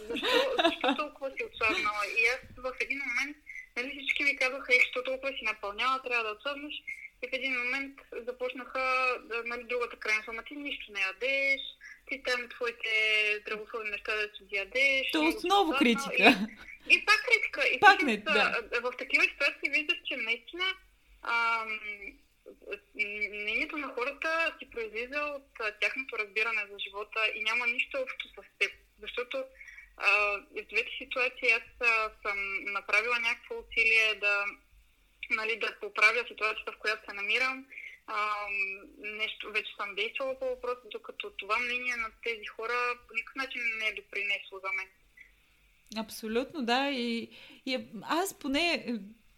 защо, 0.09 0.27
защо 0.65 0.95
толкова 0.95 1.31
си 1.31 1.43
отслабнала? 1.43 2.03
И 2.19 2.21
аз 2.33 2.39
в 2.57 2.71
един 2.79 3.01
момент, 3.07 3.37
нали 3.77 3.89
всички 3.97 4.23
ми 4.23 4.35
казаха, 4.35 4.75
ех, 4.75 4.81
защо 4.81 5.03
толкова 5.03 5.31
си 5.33 5.43
напълняла, 5.43 6.01
трябва 6.01 6.23
да 6.23 6.31
отслабнеш. 6.31 6.75
И 7.23 7.27
в 7.27 7.33
един 7.33 7.53
момент 7.59 7.95
започнаха 8.27 9.15
нали, 9.45 9.63
другата 9.63 9.97
крайна 9.97 10.23
сума. 10.23 10.43
Ти 10.43 10.55
нищо 10.55 10.91
не 10.91 11.01
ядеш, 11.01 11.61
ти 12.07 12.23
там 12.23 12.49
твоите 12.49 12.89
здравословни 13.41 13.89
неща 13.89 14.15
да 14.15 14.21
си 14.21 14.43
ядеш. 14.51 15.11
То 15.11 15.25
отново 15.25 15.73
критика. 15.77 16.47
И, 16.89 16.95
и 16.95 17.05
пак 17.05 17.25
критика. 17.27 17.61
И 17.73 17.79
пак 17.79 18.01
не, 18.01 18.17
да. 18.17 18.61
В 18.81 18.93
такива 18.97 19.23
ситуации 19.23 19.69
виждаш, 19.69 19.97
че 20.05 20.15
наистина 20.15 20.65
ам, 21.23 21.79
мнението 22.95 23.77
на 23.77 23.87
хората 23.87 24.55
си 24.59 24.69
произлиза 24.69 25.21
от 25.21 25.79
тяхното 25.81 26.17
разбиране 26.17 26.61
за 26.71 26.79
живота 26.79 27.19
и 27.35 27.43
няма 27.43 27.67
нищо 27.67 27.97
общо 28.01 28.27
с 28.27 28.57
теб. 28.59 28.71
Защото 29.01 29.43
а, 29.97 30.09
в 30.37 30.65
двете 30.69 30.91
ситуации 30.97 31.49
аз 31.49 31.87
а, 31.89 32.11
съм 32.21 32.63
направила 32.63 33.19
някакво 33.19 33.55
усилие 33.59 34.15
да, 34.15 34.45
нали, 35.29 35.59
да 35.59 35.77
поправя 35.81 36.23
ситуацията, 36.27 36.71
в 36.71 36.77
която 36.77 37.05
се 37.05 37.15
намирам. 37.15 37.65
А, 38.07 38.35
нещо 38.99 39.51
вече 39.51 39.75
съм 39.75 39.95
действала 39.95 40.39
по 40.39 40.45
въпроса, 40.45 40.81
докато 40.91 41.31
това 41.31 41.59
мнение 41.59 41.95
на 41.95 42.09
тези 42.23 42.45
хора 42.45 42.99
по 43.07 43.13
никакъв 43.13 43.35
начин 43.35 43.61
не 43.79 43.87
е 43.87 43.93
допринесло 43.93 44.59
за 44.59 44.71
мен. 44.77 44.87
Абсолютно, 45.97 46.65
да. 46.65 46.89
И, 46.91 47.29
и 47.65 47.87
аз 48.03 48.39
поне 48.39 48.85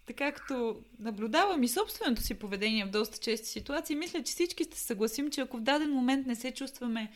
така 0.06 0.32
като 0.32 0.76
наблюдавам 0.98 1.62
и 1.62 1.68
собственото 1.68 2.22
си 2.22 2.34
поведение 2.34 2.84
в 2.84 2.90
доста 2.90 3.18
чести 3.18 3.48
ситуации, 3.48 3.96
мисля, 3.96 4.22
че 4.22 4.32
всички 4.32 4.64
ще 4.64 4.78
съгласим, 4.78 5.30
че 5.30 5.40
ако 5.40 5.56
в 5.56 5.60
даден 5.60 5.90
момент 5.90 6.26
не 6.26 6.34
се 6.34 6.50
чувстваме 6.50 7.10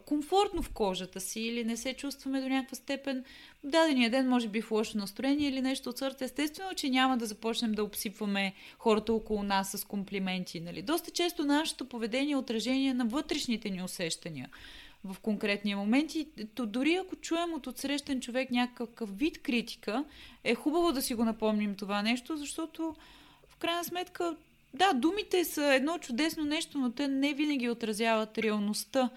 комфортно 0.00 0.62
в 0.62 0.70
кожата 0.70 1.20
си 1.20 1.40
или 1.40 1.64
не 1.64 1.76
се 1.76 1.94
чувстваме 1.94 2.40
до 2.40 2.48
някаква 2.48 2.76
степен 2.76 3.24
дадения 3.64 4.10
ден, 4.10 4.28
може 4.28 4.48
би 4.48 4.62
в 4.62 4.70
лошо 4.70 4.98
настроение 4.98 5.48
или 5.48 5.60
нещо 5.60 5.90
от 5.90 5.98
сорта, 5.98 6.24
естествено, 6.24 6.74
че 6.76 6.90
няма 6.90 7.18
да 7.18 7.26
започнем 7.26 7.72
да 7.72 7.84
обсипваме 7.84 8.54
хората 8.78 9.12
около 9.12 9.42
нас 9.42 9.70
с 9.70 9.84
комплименти. 9.84 10.60
Нали? 10.60 10.82
Доста 10.82 11.10
често 11.10 11.44
нашето 11.44 11.84
поведение 11.84 12.32
е 12.32 12.36
отражение 12.36 12.94
на 12.94 13.04
вътрешните 13.04 13.70
ни 13.70 13.82
усещания 13.82 14.48
в 15.04 15.16
конкретния 15.20 15.76
момент. 15.76 16.14
И 16.14 16.28
то, 16.54 16.66
дори 16.66 16.94
ако 16.94 17.16
чуем 17.16 17.54
от 17.54 17.66
отсрещен 17.66 18.20
човек 18.20 18.50
някакъв 18.50 19.18
вид 19.18 19.42
критика, 19.42 20.04
е 20.44 20.54
хубаво 20.54 20.92
да 20.92 21.02
си 21.02 21.14
го 21.14 21.24
напомним 21.24 21.74
това 21.74 22.02
нещо, 22.02 22.36
защото 22.36 22.94
в 23.48 23.56
крайна 23.56 23.84
сметка, 23.84 24.36
да, 24.74 24.92
думите 24.92 25.44
са 25.44 25.74
едно 25.74 25.98
чудесно 25.98 26.44
нещо, 26.44 26.78
но 26.78 26.92
те 26.92 27.08
не 27.08 27.34
винаги 27.34 27.70
отразяват 27.70 28.38
реалността. 28.38 29.10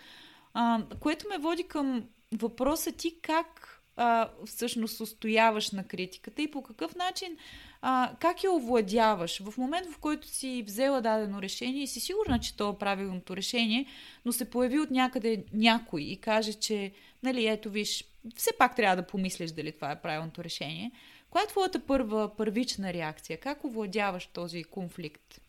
А, 0.53 0.81
което 0.99 1.27
ме 1.29 1.37
води 1.37 1.63
към 1.63 2.03
въпроса 2.31 2.91
ти 2.91 3.15
как 3.21 3.76
а, 3.97 4.29
всъщност 4.45 4.99
устояваш 4.99 5.71
на 5.71 5.87
критиката 5.87 6.41
и 6.41 6.51
по 6.51 6.63
какъв 6.63 6.95
начин 6.95 7.37
а, 7.81 8.15
как 8.19 8.43
я 8.43 8.51
овладяваш? 8.51 9.41
В 9.41 9.57
момент, 9.57 9.87
в 9.91 9.97
който 9.97 10.27
си 10.27 10.63
взела 10.67 11.01
дадено 11.01 11.41
решение 11.41 11.83
и 11.83 11.87
си 11.87 11.99
сигурна, 11.99 12.39
че 12.39 12.57
то 12.57 12.69
е 12.69 12.79
правилното 12.79 13.35
решение, 13.35 13.85
но 14.25 14.31
се 14.31 14.49
появи 14.49 14.79
от 14.79 14.91
някъде 14.91 15.43
някой 15.53 16.01
и 16.01 16.21
каже, 16.21 16.53
че, 16.53 16.91
нали, 17.23 17.47
ето 17.47 17.69
виж, 17.69 18.03
все 18.35 18.57
пак 18.57 18.75
трябва 18.75 18.95
да 18.95 19.07
помислиш 19.07 19.51
дали 19.51 19.71
това 19.71 19.91
е 19.91 20.01
правилното 20.01 20.43
решение. 20.43 20.91
Коя 21.29 21.43
е 21.43 21.47
твоята 21.47 21.85
първа, 21.85 22.37
първична 22.37 22.93
реакция? 22.93 23.39
Как 23.39 23.63
овладяваш 23.63 24.27
този 24.27 24.63
конфликт? 24.63 25.41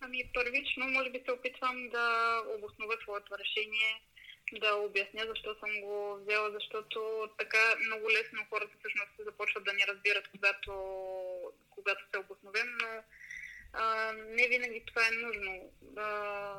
Ами 0.00 0.18
първично, 0.34 0.88
може 0.88 1.10
би 1.10 1.20
се 1.24 1.32
опитвам 1.32 1.88
да 1.88 2.36
обоснова 2.58 2.94
своето 3.02 3.34
решение, 3.38 4.02
да 4.60 4.74
обясня 4.74 5.24
защо 5.28 5.54
съм 5.60 5.80
го 5.80 6.18
взела, 6.20 6.50
защото 6.50 7.28
така 7.38 7.74
много 7.86 8.10
лесно 8.10 8.46
хората 8.50 8.76
всъщност 8.78 9.10
започват 9.18 9.64
да 9.64 9.72
ни 9.72 9.82
разбират, 9.88 10.28
когато, 10.28 10.72
когато 11.70 12.00
се 12.10 12.18
обосновем, 12.18 12.68
но 12.82 12.88
а, 13.72 14.12
не 14.12 14.48
винаги 14.48 14.82
това 14.86 15.02
е 15.08 15.16
нужно. 15.26 15.70
А, 15.96 16.54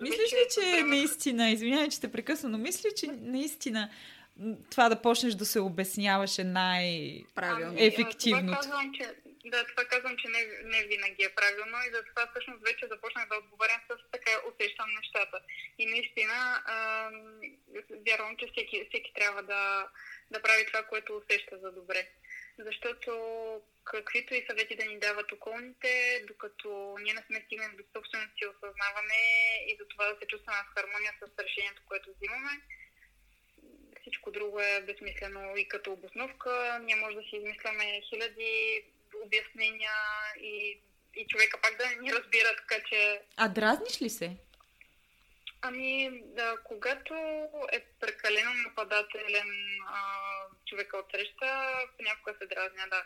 Мислиш 0.00 0.32
ли, 0.32 0.46
че 0.54 0.60
време... 0.60 0.88
наистина, 0.88 1.50
извинявай, 1.50 1.88
че 1.88 2.00
те 2.00 2.12
прекъсвам, 2.12 2.52
но 2.52 2.58
мислиш 2.58 2.84
ли, 2.84 2.90
че 2.96 3.06
наистина 3.06 3.90
това 4.70 4.88
да 4.88 5.02
почнеш 5.02 5.34
да 5.34 5.44
се 5.44 5.60
обясняваш 5.60 6.38
е 6.38 6.44
най-ефективното? 6.44 8.38
Ами, 8.38 8.46
това 8.46 8.56
казвам, 8.56 8.92
че 8.94 9.14
да, 9.44 9.64
това 9.66 9.84
казвам, 9.84 10.16
че 10.16 10.28
не, 10.28 10.42
не 10.64 10.82
винаги 10.82 11.24
е 11.24 11.34
правилно 11.34 11.76
и 11.86 11.94
затова 11.94 12.26
всъщност 12.26 12.62
вече 12.62 12.86
започнах 12.86 13.28
да 13.28 13.36
отговарям 13.36 13.80
с 13.88 14.10
така 14.12 14.30
усещам 14.50 14.90
нещата. 14.96 15.40
И 15.78 15.86
наистина 15.86 16.62
а, 16.64 17.10
вярвам, 18.06 18.36
че 18.36 18.46
всеки, 18.52 18.86
всеки 18.88 19.12
трябва 19.14 19.42
да, 19.42 19.88
да 20.30 20.42
прави 20.42 20.66
това, 20.66 20.82
което 20.82 21.16
усеща 21.16 21.58
за 21.58 21.72
добре. 21.72 22.08
Защото 22.58 23.12
каквито 23.84 24.34
и 24.34 24.46
съвети 24.48 24.76
да 24.76 24.84
ни 24.84 24.98
дават 24.98 25.32
околните, 25.32 26.24
докато 26.28 26.96
ние 27.00 27.14
не 27.14 27.24
сме 27.26 27.42
стигнали 27.46 27.76
до 27.76 27.84
собственото 27.96 28.32
си 28.38 28.46
осъзнаване 28.46 29.22
и 29.66 29.76
до 29.76 29.84
това 29.88 30.04
да 30.12 30.18
се 30.20 30.26
чувстваме 30.26 30.58
в 30.62 30.74
хармония 30.74 31.12
с 31.20 31.42
решението, 31.44 31.82
което 31.86 32.10
взимаме, 32.10 32.52
всичко 34.00 34.30
друго 34.30 34.60
е 34.60 34.82
безсмислено 34.86 35.56
и 35.56 35.68
като 35.68 35.92
обосновка. 35.92 36.78
Ние 36.82 36.96
може 36.96 37.16
да 37.16 37.22
си 37.22 37.36
измисляме 37.36 38.00
хиляди 38.08 38.84
обяснения 39.24 39.92
и, 40.40 40.80
и 41.16 41.26
човека 41.26 41.60
пак 41.62 41.76
да 41.78 42.02
ни 42.02 42.12
разбира, 42.12 42.56
така 42.56 42.84
че... 42.88 43.20
А 43.36 43.48
дразниш 43.48 44.02
ли 44.02 44.10
се? 44.10 44.36
Ами, 45.62 46.10
да, 46.24 46.56
когато 46.64 47.14
е 47.72 47.80
прекалено 48.00 48.50
нападателен 48.54 49.50
а, 49.86 50.00
човека 50.66 50.96
от 50.98 51.10
среща, 51.10 51.74
понякога 51.96 52.34
се 52.38 52.46
дразня, 52.46 52.84
да. 52.90 53.04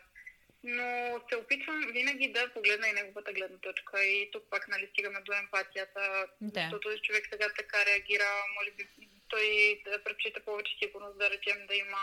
Но 0.64 1.20
се 1.28 1.36
опитвам 1.36 1.84
винаги 1.92 2.32
да 2.32 2.52
погледна 2.52 2.88
и 2.88 2.92
неговата 2.92 3.32
гледна 3.32 3.58
точка. 3.58 4.04
И 4.04 4.30
тук 4.32 4.44
пак 4.50 4.68
нали, 4.68 4.88
стигаме 4.92 5.20
до 5.20 5.32
емпатията. 5.32 6.26
Да. 6.40 6.60
Защото 6.60 6.80
този 6.80 7.02
човек 7.02 7.28
сега 7.32 7.48
така 7.56 7.86
реагира, 7.86 8.30
може 8.58 8.70
би 8.70 8.88
той 9.28 9.80
да 9.84 10.04
предпочита 10.04 10.40
повече 10.40 10.72
сигурност, 10.82 11.18
да 11.18 11.30
речем, 11.30 11.66
да 11.66 11.74
има 11.74 12.02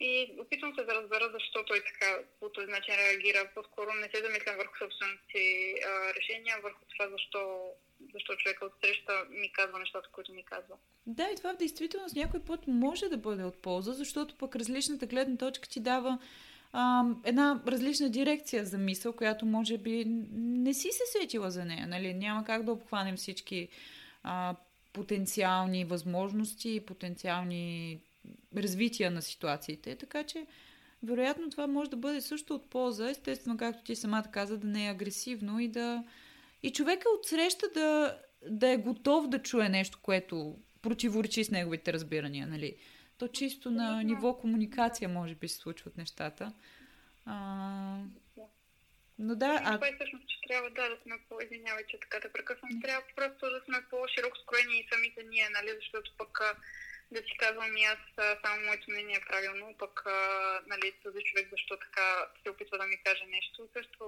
и 0.00 0.36
опитвам 0.40 0.74
се 0.74 0.84
да 0.84 0.94
разбера 0.94 1.30
защо 1.32 1.64
той 1.64 1.80
така 1.84 2.18
по 2.40 2.48
този 2.48 2.66
начин 2.66 2.94
реагира. 2.94 3.50
По-скоро 3.54 3.90
не 3.94 4.08
се 4.14 4.22
замислям 4.24 4.56
върху 4.56 4.76
собствените 4.78 5.22
си 5.30 5.74
решения, 6.16 6.56
върху 6.62 6.80
това 6.92 7.08
защо, 7.10 7.70
защо 8.12 8.36
човека 8.36 8.64
от 8.64 8.72
среща 8.84 9.12
ми 9.30 9.52
казва 9.52 9.78
нещата, 9.78 10.08
които 10.12 10.32
ми 10.32 10.44
казва. 10.44 10.74
Да, 11.06 11.28
и 11.32 11.36
това 11.36 11.54
в 11.54 11.56
действителност 11.56 12.16
някой 12.16 12.40
път 12.40 12.60
може 12.66 13.08
да 13.08 13.16
бъде 13.16 13.44
от 13.44 13.62
полза, 13.62 13.92
защото 13.92 14.34
пък 14.34 14.56
различната 14.56 15.06
гледна 15.06 15.36
точка 15.36 15.68
ти 15.68 15.80
дава 15.80 16.18
а, 16.72 17.04
една 17.24 17.62
различна 17.66 18.10
дирекция 18.10 18.64
за 18.64 18.78
мисъл, 18.78 19.12
която 19.12 19.46
може 19.46 19.78
би 19.78 20.04
не 20.32 20.74
си 20.74 20.88
се 20.92 21.18
сетила 21.20 21.50
за 21.50 21.64
нея. 21.64 21.86
Нали? 21.86 22.14
Няма 22.14 22.44
как 22.44 22.62
да 22.62 22.72
обхванем 22.72 23.16
всички 23.16 23.68
а, 24.22 24.56
потенциални 24.92 25.84
възможности 25.84 26.84
потенциални 26.86 28.00
развития 28.56 29.10
на 29.10 29.22
ситуациите. 29.22 29.96
Така 29.96 30.24
че, 30.24 30.46
вероятно, 31.02 31.50
това 31.50 31.66
може 31.66 31.90
да 31.90 31.96
бъде 31.96 32.20
също 32.20 32.54
от 32.54 32.70
полза. 32.70 33.10
Естествено, 33.10 33.56
както 33.56 33.84
ти 33.84 33.96
самата 33.96 34.30
каза, 34.32 34.58
да 34.58 34.66
не 34.66 34.86
е 34.86 34.90
агресивно 34.90 35.60
и 35.60 35.68
да. 35.68 36.04
И 36.62 36.72
човека 36.72 37.08
отсреща 37.18 37.66
да, 37.74 38.18
да 38.50 38.70
е 38.70 38.76
готов 38.76 39.28
да 39.28 39.42
чуе 39.42 39.68
нещо, 39.68 39.98
което 40.02 40.58
противоречи 40.82 41.44
с 41.44 41.50
неговите 41.50 41.92
разбирания, 41.92 42.46
нали? 42.46 42.76
То 43.18 43.28
чисто 43.28 43.70
на 43.70 44.02
ниво 44.02 44.38
комуникация, 44.38 45.08
може 45.08 45.34
би, 45.34 45.48
се 45.48 45.56
случват 45.56 45.96
нещата. 45.96 46.52
А... 47.26 47.98
Но 49.18 49.34
да, 49.34 49.60
а... 49.64 49.74
Това 49.74 49.88
е 49.88 49.94
всъщност, 49.94 50.28
че 50.28 50.36
трябва 50.48 50.70
да, 50.70 50.88
да 50.88 50.96
сме 51.02 51.14
по... 51.28 51.40
Извинявай, 51.44 51.84
че 51.88 52.00
така 52.00 52.20
да 52.20 52.32
прекъсвам. 52.32 52.82
Трябва 52.82 53.02
просто 53.16 53.50
да 53.50 53.60
сме 53.64 53.78
по-широко 53.90 54.36
скроени 54.38 54.78
и 54.78 54.88
самите 54.92 55.22
ние, 55.30 55.48
нали? 55.48 55.70
Защото 55.80 56.12
пък 56.18 56.40
да 57.10 57.18
си 57.18 57.32
казвам 57.38 57.76
и 57.76 57.84
аз 57.84 57.98
само 58.44 58.66
моето 58.66 58.90
мнение 58.90 59.16
е 59.16 59.28
правилно, 59.28 59.74
пък 59.78 60.02
нали, 60.66 60.92
този 61.02 61.20
човек 61.24 61.48
защо 61.50 61.76
така 61.76 62.06
се 62.42 62.50
опитва 62.50 62.78
да 62.78 62.86
ми 62.86 63.02
каже 63.04 63.24
нещо, 63.26 63.68
също 63.76 64.04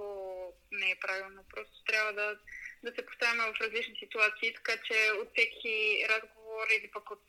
не 0.71 0.91
е 0.91 0.99
правилно. 1.05 1.41
Просто 1.53 1.83
трябва 1.83 2.13
да, 2.13 2.37
да 2.83 2.91
се 2.95 3.05
поставяме 3.05 3.43
в 3.43 3.61
различни 3.61 3.95
ситуации, 3.95 4.53
така 4.53 4.73
че 4.87 4.97
от 5.21 5.27
всеки 5.33 6.05
разговор 6.09 6.65
или 6.77 6.91
пък 6.91 7.11
от 7.11 7.25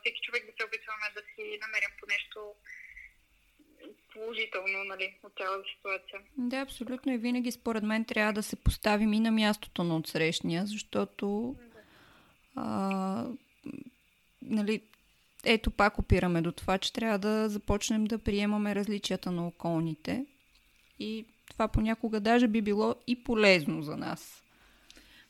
всеки 0.00 0.20
човек 0.22 0.46
да 0.46 0.52
се 0.56 0.66
опитваме 0.66 1.06
да 1.14 1.22
си 1.30 1.58
намерим 1.64 1.92
по 2.00 2.06
нещо 2.14 2.54
положително 4.12 4.84
нали, 4.84 5.16
от 5.22 5.32
цялата 5.38 5.68
ситуация. 5.76 6.20
Да, 6.36 6.56
абсолютно. 6.56 7.12
И 7.12 7.18
винаги 7.18 7.52
според 7.52 7.82
мен 7.82 8.04
трябва 8.04 8.32
да 8.32 8.42
се 8.42 8.56
поставим 8.56 9.12
и 9.12 9.20
на 9.20 9.30
мястото 9.30 9.84
на 9.84 9.96
отсрещния, 9.96 10.66
защото 10.66 11.56
да. 11.58 11.80
а, 12.56 13.26
нали, 14.42 14.82
ето 15.44 15.70
пак 15.70 15.98
опираме 15.98 16.42
до 16.42 16.52
това, 16.52 16.78
че 16.78 16.92
трябва 16.92 17.18
да 17.18 17.48
започнем 17.48 18.04
да 18.04 18.18
приемаме 18.18 18.74
различията 18.74 19.30
на 19.30 19.46
околните. 19.46 20.26
И 20.98 21.26
това 21.50 21.68
понякога 21.68 22.20
даже 22.20 22.48
би 22.48 22.62
било 22.62 22.94
и 23.06 23.24
полезно 23.24 23.82
за 23.82 23.96
нас. 23.96 24.42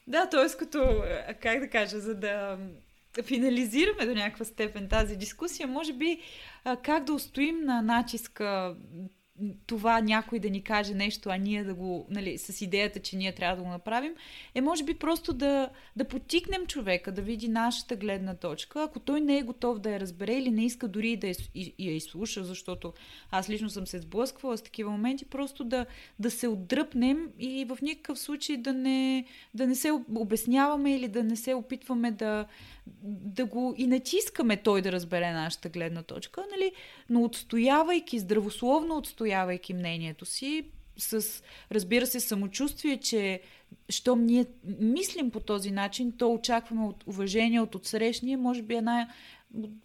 Да, 0.06 0.28
т.е. 0.28 0.56
като, 0.58 1.04
как 1.40 1.60
да 1.60 1.70
кажа, 1.70 2.00
за 2.00 2.14
да 2.14 2.58
финализираме 3.22 4.06
до 4.06 4.14
някаква 4.14 4.44
степен 4.44 4.88
тази 4.88 5.16
дискусия, 5.16 5.68
може 5.68 5.92
би 5.92 6.20
как 6.82 7.04
да 7.04 7.12
устоим 7.14 7.60
на 7.64 7.82
натиска 7.82 8.76
това 9.66 10.00
някой 10.00 10.38
да 10.38 10.50
ни 10.50 10.62
каже 10.62 10.94
нещо, 10.94 11.28
а 11.32 11.36
ние 11.36 11.64
да 11.64 11.74
го, 11.74 12.06
нали, 12.10 12.38
с 12.38 12.60
идеята, 12.60 13.00
че 13.00 13.16
ние 13.16 13.32
трябва 13.32 13.56
да 13.56 13.62
го 13.62 13.68
направим, 13.68 14.14
е 14.54 14.60
може 14.60 14.84
би 14.84 14.94
просто 14.94 15.32
да, 15.32 15.70
да 15.96 16.04
потикнем 16.04 16.66
човека, 16.66 17.12
да 17.12 17.22
види 17.22 17.48
нашата 17.48 17.96
гледна 17.96 18.34
точка. 18.34 18.82
Ако 18.82 19.00
той 19.00 19.20
не 19.20 19.38
е 19.38 19.42
готов 19.42 19.78
да 19.78 19.90
я 19.90 20.00
разбере 20.00 20.34
или 20.34 20.50
не 20.50 20.64
иска 20.64 20.88
дори 20.88 21.16
да 21.16 21.26
я, 21.26 21.34
изслуша, 21.78 22.44
защото 22.44 22.92
аз 23.30 23.50
лично 23.50 23.70
съм 23.70 23.86
се 23.86 23.98
сблъсквала 23.98 24.58
с 24.58 24.62
такива 24.62 24.90
моменти, 24.90 25.24
просто 25.24 25.64
да, 25.64 25.86
да 26.18 26.30
се 26.30 26.48
отдръпнем 26.48 27.28
и 27.38 27.64
в 27.64 27.78
никакъв 27.82 28.18
случай 28.18 28.56
да 28.56 28.72
не, 28.72 29.24
да 29.54 29.66
не 29.66 29.74
се 29.74 29.90
обясняваме 30.14 30.94
или 30.94 31.08
да 31.08 31.24
не 31.24 31.36
се 31.36 31.54
опитваме 31.54 32.10
да, 32.10 32.46
да 33.02 33.44
го 33.44 33.74
и 33.78 33.86
натискаме 33.86 34.56
той 34.56 34.82
да 34.82 34.92
разбере 34.92 35.32
нашата 35.32 35.68
гледна 35.68 36.02
точка, 36.02 36.44
нали? 36.50 36.72
но 37.10 37.22
отстоявайки, 37.22 38.18
здравословно 38.18 38.96
отстоявайки 38.96 39.23
мнението 39.74 40.24
си, 40.24 40.64
с, 40.96 41.42
разбира 41.72 42.06
се, 42.06 42.20
самочувствие, 42.20 42.96
че 42.96 43.40
щом 43.88 44.24
ние 44.24 44.46
мислим 44.80 45.30
по 45.30 45.40
този 45.40 45.70
начин, 45.70 46.12
то 46.18 46.32
очакваме 46.32 46.86
от 46.86 47.04
уважение 47.06 47.60
от 47.60 47.74
отсрещния, 47.74 48.38
може 48.38 48.62
би 48.62 48.74
една, 48.74 49.08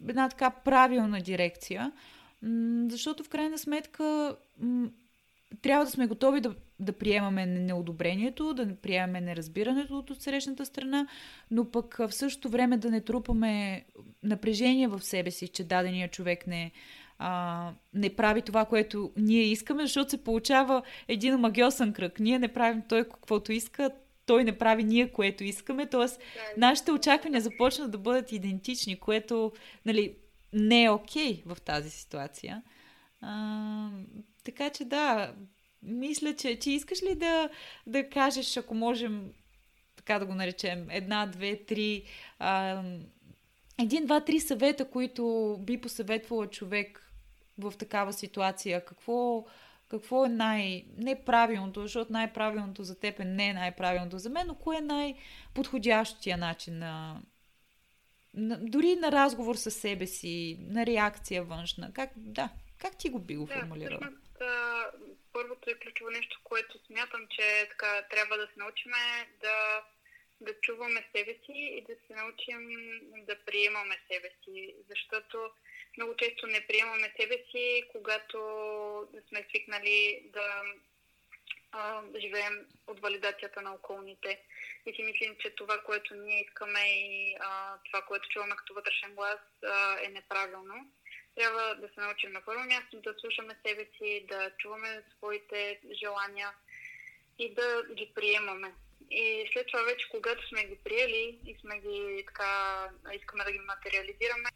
една 0.08 0.28
така 0.28 0.50
правилна 0.50 1.20
дирекция. 1.20 1.92
Защото 2.88 3.24
в 3.24 3.28
крайна 3.28 3.58
сметка 3.58 4.36
трябва 5.62 5.84
да 5.84 5.90
сме 5.90 6.06
готови 6.06 6.40
да, 6.40 6.54
да 6.80 6.92
приемаме 6.92 7.46
неодобрението, 7.46 8.54
да 8.54 8.76
приемаме 8.76 9.20
неразбирането 9.20 9.98
от 9.98 10.10
отсрещната 10.10 10.66
страна, 10.66 11.06
но 11.50 11.70
пък 11.70 11.96
в 11.98 12.12
същото 12.12 12.48
време 12.48 12.76
да 12.76 12.90
не 12.90 13.00
трупаме 13.00 13.84
напрежение 14.22 14.88
в 14.88 15.00
себе 15.00 15.30
си, 15.30 15.48
че 15.48 15.64
дадения 15.64 16.08
човек 16.08 16.46
не, 16.46 16.72
а, 17.22 17.72
не 17.94 18.16
прави 18.16 18.42
това, 18.42 18.64
което 18.64 19.12
ние 19.16 19.42
искаме, 19.42 19.82
защото 19.82 20.10
се 20.10 20.24
получава 20.24 20.82
един 21.08 21.36
магиосен 21.36 21.92
кръг. 21.92 22.20
Ние 22.20 22.38
не 22.38 22.48
правим 22.48 22.82
той 22.88 23.04
каквото 23.04 23.52
иска, 23.52 23.90
той 24.26 24.44
не 24.44 24.58
прави 24.58 24.84
ние, 24.84 25.12
което 25.12 25.44
искаме. 25.44 25.86
Тоест, 25.86 26.20
нашите 26.56 26.92
очаквания 26.92 27.40
започнат 27.40 27.90
да 27.90 27.98
бъдат 27.98 28.32
идентични, 28.32 29.00
което 29.00 29.52
нали, 29.86 30.14
не 30.52 30.84
е 30.84 30.90
окей 30.90 31.42
okay 31.42 31.54
в 31.54 31.60
тази 31.60 31.90
ситуация. 31.90 32.62
А, 33.20 33.90
така 34.44 34.70
че 34.70 34.84
да, 34.84 35.34
мисля, 35.82 36.36
че, 36.36 36.58
че 36.58 36.70
искаш 36.70 37.02
ли 37.02 37.14
да, 37.14 37.48
да 37.86 38.08
кажеш, 38.08 38.56
ако 38.56 38.74
можем 38.74 39.32
така 39.96 40.18
да 40.18 40.26
го 40.26 40.34
наречем, 40.34 40.86
една, 40.90 41.26
две, 41.26 41.56
три, 41.56 42.04
а, 42.38 42.82
един, 43.82 44.04
два, 44.04 44.20
три 44.20 44.40
съвета, 44.40 44.84
които 44.84 45.56
би 45.60 45.80
посъветвала 45.80 46.46
човек 46.46 47.09
в 47.60 47.78
такава 47.78 48.12
ситуация? 48.12 48.84
Какво, 48.84 49.46
какво 49.90 50.24
е 50.24 50.28
най- 50.28 50.84
неправилното, 50.96 51.82
защото 51.82 52.12
най-правилното 52.12 52.84
за 52.84 53.00
теб 53.00 53.20
е 53.20 53.24
не 53.24 53.52
най-правилното 53.52 54.18
за 54.18 54.30
мен, 54.30 54.46
но 54.46 54.54
кое 54.54 54.76
е 54.76 54.80
най-подходящия 54.80 56.36
начин 56.38 56.78
на, 56.78 57.20
на, 58.34 58.58
дори 58.60 58.96
на 58.96 59.12
разговор 59.12 59.54
с 59.54 59.70
себе 59.70 60.06
си, 60.06 60.58
на 60.60 60.86
реакция 60.86 61.44
външна. 61.44 61.92
Как, 61.92 62.10
да, 62.16 62.48
как 62.78 62.98
ти 62.98 63.08
го 63.08 63.18
би 63.18 63.36
го 63.36 63.46
формулирала? 63.46 64.00
Да, 64.38 64.90
първото 65.32 65.70
е 65.70 65.74
ключово 65.74 66.10
нещо, 66.10 66.40
което 66.44 66.78
смятам, 66.86 67.26
че 67.30 67.68
така 67.70 68.02
трябва 68.10 68.36
да 68.36 68.46
се 68.46 68.52
научим 68.56 68.92
да, 69.40 69.82
да 70.40 70.60
чуваме 70.60 71.08
себе 71.16 71.34
си 71.46 71.58
и 71.78 71.84
да 71.88 71.94
се 72.06 72.14
научим 72.14 72.62
да 73.26 73.36
приемаме 73.46 73.96
себе 74.08 74.30
си, 74.44 74.74
защото 74.88 75.38
много 75.96 76.16
често 76.16 76.46
не 76.46 76.66
приемаме 76.66 77.12
себе 77.20 77.44
си, 77.50 77.84
когато 77.92 78.38
сме 79.28 79.46
свикнали 79.48 80.22
да 80.24 80.62
а, 81.72 82.02
живеем 82.20 82.66
от 82.86 83.00
валидацията 83.00 83.62
на 83.62 83.74
околните. 83.74 84.40
И 84.86 84.94
си 84.94 85.02
мислим, 85.02 85.36
че 85.40 85.54
това, 85.54 85.78
което 85.78 86.14
ние 86.14 86.40
искаме 86.40 86.80
и 86.80 87.36
а, 87.40 87.78
това, 87.84 88.02
което 88.02 88.28
чуваме 88.28 88.56
като 88.56 88.74
вътрешен 88.74 89.14
глас 89.14 89.40
а, 89.64 89.98
е 90.04 90.08
неправилно. 90.08 90.74
Трябва 91.36 91.74
да 91.74 91.88
се 91.88 92.00
научим 92.00 92.32
на 92.32 92.44
първо 92.44 92.64
място 92.64 93.00
да 93.00 93.14
слушаме 93.20 93.56
себе 93.66 93.88
си, 93.98 94.26
да 94.28 94.50
чуваме 94.58 95.02
своите 95.16 95.80
желания 95.92 96.52
и 97.38 97.54
да 97.54 97.84
ги 97.94 98.12
приемаме. 98.14 98.74
И 99.10 99.50
след 99.52 99.66
това 99.66 99.82
вече, 99.82 100.08
когато 100.10 100.48
сме 100.48 100.64
ги 100.64 100.78
приели 100.84 101.38
и 101.46 101.56
сме 101.60 101.80
ги 101.80 102.24
така, 102.26 102.88
искаме 103.14 103.44
да 103.44 103.52
ги 103.52 103.58
материализираме, 103.58 104.48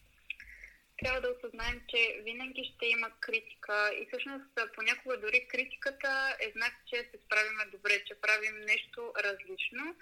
трябва 0.99 1.21
да 1.21 1.31
осъзнаем, 1.31 1.81
че 1.89 2.21
винаги 2.23 2.73
ще 2.75 2.87
има 2.87 3.11
критика 3.21 3.91
и 4.01 4.07
всъщност 4.07 4.45
понякога 4.75 5.21
дори 5.21 5.49
критиката 5.49 6.37
е 6.41 6.51
знак, 6.51 6.73
че 6.87 6.97
се 6.97 7.19
справиме 7.27 7.65
добре, 7.73 8.05
че 8.07 8.15
правим 8.15 8.57
нещо 8.61 9.13
различно 9.19 9.97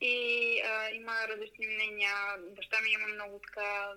и 0.00 0.16
а, 0.64 0.90
има 0.90 1.28
различни 1.28 1.66
мнения. 1.66 2.14
Баща 2.56 2.80
ми 2.80 2.90
има 2.92 3.08
много 3.08 3.40
така 3.46 3.92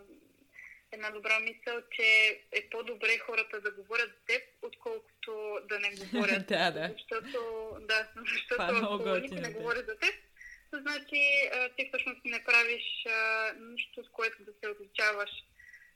една 0.91 1.09
добра 1.09 1.39
мисъл, 1.39 1.81
че 1.91 2.39
е 2.51 2.69
по-добре 2.71 3.17
хората 3.17 3.61
да 3.61 3.71
говорят 3.71 4.09
за 4.09 4.25
теб, 4.25 4.43
отколкото 4.61 5.59
да 5.69 5.79
не 5.79 5.89
говорят. 5.95 6.47
да, 6.47 6.71
да. 6.71 6.89
Защото, 6.93 7.39
да, 7.81 8.07
защото 8.33 8.61
ако 8.61 9.19
никой 9.19 9.37
не 9.37 9.53
говори 9.53 9.79
за 9.87 9.97
теб, 9.97 10.15
значи 10.73 11.49
ти 11.77 11.87
всъщност 11.87 12.25
не 12.25 12.43
правиш 12.43 13.05
а, 13.05 13.53
нищо, 13.59 14.03
с 14.03 14.09
което 14.11 14.43
да 14.43 14.51
се 14.63 14.69
отличаваш 14.69 15.29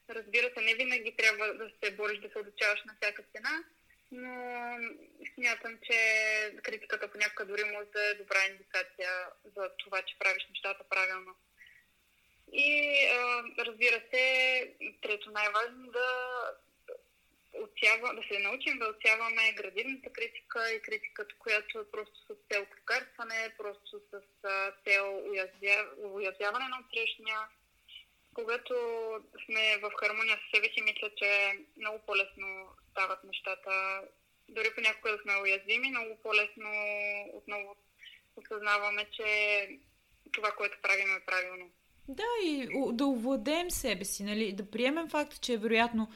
Разбира 0.10 0.52
се, 0.54 0.62
не 0.62 0.76
винаги 0.76 1.16
трябва 1.18 1.54
да 1.54 1.70
се 1.84 1.92
бориш 1.92 2.20
да 2.20 2.30
се 2.30 2.40
обучаваш 2.40 2.84
на 2.86 2.96
всяка 3.02 3.24
цена, 3.36 3.64
но 4.12 4.34
смятам, 5.36 5.80
че 5.84 6.00
критиката 6.64 7.12
понякога 7.12 7.46
дори 7.46 7.64
може 7.64 7.90
да 7.90 8.06
е 8.10 8.14
добра 8.14 8.46
индикация 8.50 9.10
за 9.56 9.70
това, 9.78 10.02
че 10.02 10.20
правиш 10.20 10.48
нещата 10.50 10.84
правилно. 10.90 11.36
И 12.54 13.00
разбира 13.60 14.02
се, 14.14 14.74
трето 15.02 15.32
най-важно 15.32 15.92
да 15.92 16.08
отсява, 17.54 18.16
да 18.16 18.22
се 18.32 18.40
научим 18.40 18.80
да 18.80 18.88
отсяваме 18.88 19.54
градивната 19.54 20.10
критика 20.14 20.74
и 20.74 20.82
критиката, 20.82 21.36
която 21.40 21.80
е 21.80 21.92
просто 21.92 22.20
с 22.20 22.36
цел 22.52 22.66
прокарстване, 22.66 23.56
просто 23.58 24.02
с 24.12 24.22
цел 24.88 25.24
уязвяване 25.98 26.68
на 26.68 26.80
отсрещния 26.86 27.40
когато 28.38 28.74
сме 29.46 29.64
в 29.84 29.92
хармония 30.00 30.38
с 30.38 30.56
себе 30.56 30.68
си, 30.74 30.82
мисля, 30.82 31.10
че 31.20 31.30
много 31.78 32.00
по-лесно 32.08 32.48
стават 32.92 33.24
нещата. 33.24 33.72
Дори 34.50 34.70
понякога 34.76 35.12
да 35.12 35.18
сме 35.22 35.42
уязвими, 35.42 35.90
много 35.90 36.12
по-лесно 36.24 36.70
отново 37.34 37.76
осъзнаваме, 38.36 39.06
че 39.12 39.28
това, 40.32 40.52
което 40.58 40.78
правим 40.82 41.16
е 41.16 41.26
правилно. 41.26 41.66
Да, 42.08 42.32
и 42.44 42.68
да 42.92 43.06
овладеем 43.06 43.72
себе 43.72 44.06
си, 44.06 44.24
нали? 44.24 44.54
да 44.54 44.72
приемем 44.72 45.10
факта, 45.10 45.38
че 45.42 45.54
е 45.54 45.58
вероятно 45.58 46.08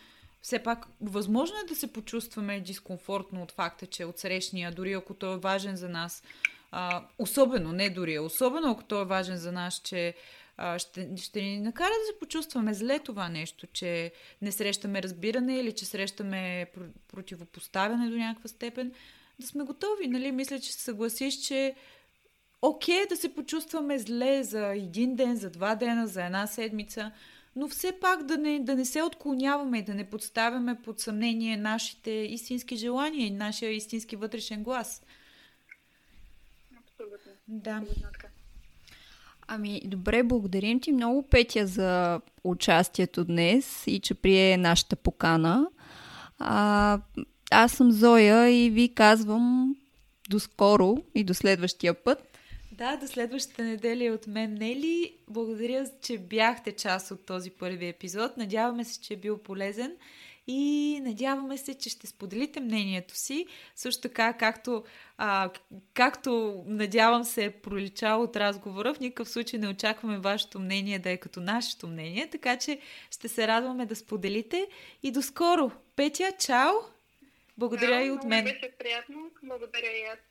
все 0.41 0.63
пак 0.63 0.86
възможно 1.01 1.57
е 1.57 1.67
да 1.67 1.75
се 1.75 1.93
почувстваме 1.93 2.60
дискомфортно 2.60 3.43
от 3.43 3.51
факта, 3.51 3.86
че 3.88 4.05
от 4.05 4.19
срещния, 4.19 4.71
дори 4.71 4.93
ако 4.93 5.13
той 5.13 5.34
е 5.34 5.39
важен 5.39 5.75
за 5.75 5.89
нас, 5.89 6.23
а, 6.71 7.03
особено, 7.19 7.71
не 7.71 7.89
дори, 7.89 8.19
особено 8.19 8.71
ако 8.71 8.84
той 8.84 9.01
е 9.01 9.05
важен 9.05 9.38
за 9.38 9.51
нас, 9.51 9.81
че 9.84 10.15
а, 10.57 10.79
ще, 10.79 11.09
ще 11.17 11.41
ни 11.41 11.59
накара 11.59 11.89
да 11.89 12.05
се 12.13 12.19
почувстваме 12.19 12.73
зле 12.73 12.99
това 12.99 13.29
нещо, 13.29 13.67
че 13.67 14.11
не 14.41 14.51
срещаме 14.51 15.03
разбиране 15.03 15.59
или 15.59 15.71
че 15.71 15.85
срещаме 15.85 16.71
противопоставяне 17.07 18.09
до 18.09 18.17
някаква 18.17 18.47
степен, 18.47 18.91
да 19.39 19.47
сме 19.47 19.63
готови. 19.63 20.07
Нали? 20.07 20.31
Мисля, 20.31 20.59
че 20.59 20.73
се 20.73 20.79
съгласиш, 20.79 21.35
че 21.35 21.75
окей 22.61 23.03
okay, 23.03 23.09
да 23.09 23.17
се 23.17 23.35
почувстваме 23.35 23.99
зле 23.99 24.43
за 24.43 24.67
един 24.67 25.15
ден, 25.15 25.35
за 25.35 25.49
два 25.49 25.75
дена, 25.75 26.07
за 26.07 26.25
една 26.25 26.47
седмица, 26.47 27.11
но 27.55 27.67
все 27.67 27.99
пак 27.99 28.23
да 28.23 28.37
не, 28.37 28.59
да 28.59 28.75
не 28.75 28.85
се 28.85 29.01
отклоняваме 29.01 29.77
и 29.77 29.83
да 29.83 29.93
не 29.93 30.09
подставяме 30.09 30.81
под 30.81 30.99
съмнение 30.99 31.57
нашите 31.57 32.11
истински 32.11 32.75
желания 32.75 33.27
и 33.27 33.31
нашия 33.31 33.71
истински 33.71 34.15
вътрешен 34.15 34.63
глас. 34.63 35.05
Абсолютно. 36.77 37.31
Да. 37.47 37.71
Абсолютно 37.71 38.31
Ами, 39.53 39.81
добре, 39.85 40.23
благодарим 40.23 40.79
ти 40.79 40.91
много, 40.91 41.23
Петя, 41.23 41.67
за 41.67 42.21
участието 42.43 43.25
днес 43.25 43.83
и 43.87 43.99
че 43.99 44.13
прие 44.13 44.57
нашата 44.57 44.95
покана. 44.95 45.67
А, 46.39 46.99
аз 47.51 47.71
съм 47.71 47.91
Зоя 47.91 48.49
и 48.49 48.69
ви 48.69 48.93
казвам 48.93 49.75
до 50.29 50.39
скоро 50.39 50.97
и 51.15 51.23
до 51.23 51.33
следващия 51.33 51.93
път. 51.93 52.37
Да, 52.71 52.97
до 52.97 53.07
следващата 53.07 53.63
неделя 53.63 54.13
от 54.13 54.27
мен, 54.27 54.53
Нели. 54.53 55.13
Благодаря, 55.29 55.85
че 56.01 56.17
бяхте 56.17 56.71
част 56.71 57.11
от 57.11 57.25
този 57.25 57.49
първи 57.49 57.87
епизод. 57.87 58.37
Надяваме 58.37 58.83
се, 58.83 59.01
че 59.01 59.13
е 59.13 59.17
бил 59.17 59.37
полезен 59.37 59.91
и 60.47 60.99
надяваме 61.01 61.58
се, 61.58 61.73
че 61.73 61.89
ще 61.89 62.08
споделите 62.08 62.60
мнението 62.60 63.15
си. 63.15 63.47
Също 63.75 64.01
така, 64.01 64.34
както, 64.34 64.84
а, 65.17 65.49
както 65.93 66.63
надявам 66.67 67.23
се 67.23 67.45
е 67.45 67.51
проличало 67.51 68.23
от 68.23 68.36
разговора, 68.36 68.93
в 68.93 68.99
никакъв 68.99 69.30
случай 69.30 69.60
не 69.60 69.67
очакваме 69.67 70.17
вашето 70.17 70.60
мнение 70.60 70.99
да 70.99 71.10
е 71.10 71.17
като 71.17 71.39
нашето 71.39 71.88
мнение, 71.88 72.30
така 72.30 72.58
че 72.58 72.80
ще 73.12 73.27
се 73.27 73.47
радваме 73.47 73.86
да 73.86 73.95
споделите 73.95 74.67
и 75.04 75.12
до 75.12 75.21
скоро. 75.21 75.71
Петя, 75.95 76.32
чао! 76.39 76.71
Благодаря 77.58 77.97
да, 77.97 78.04
и 78.04 78.12
от 78.12 78.23
мен. 78.23 78.43
Беше 78.43 78.71
приятно. 78.80 79.32
Благодаря 79.43 79.88
и 79.88 80.04
аз. 80.13 80.31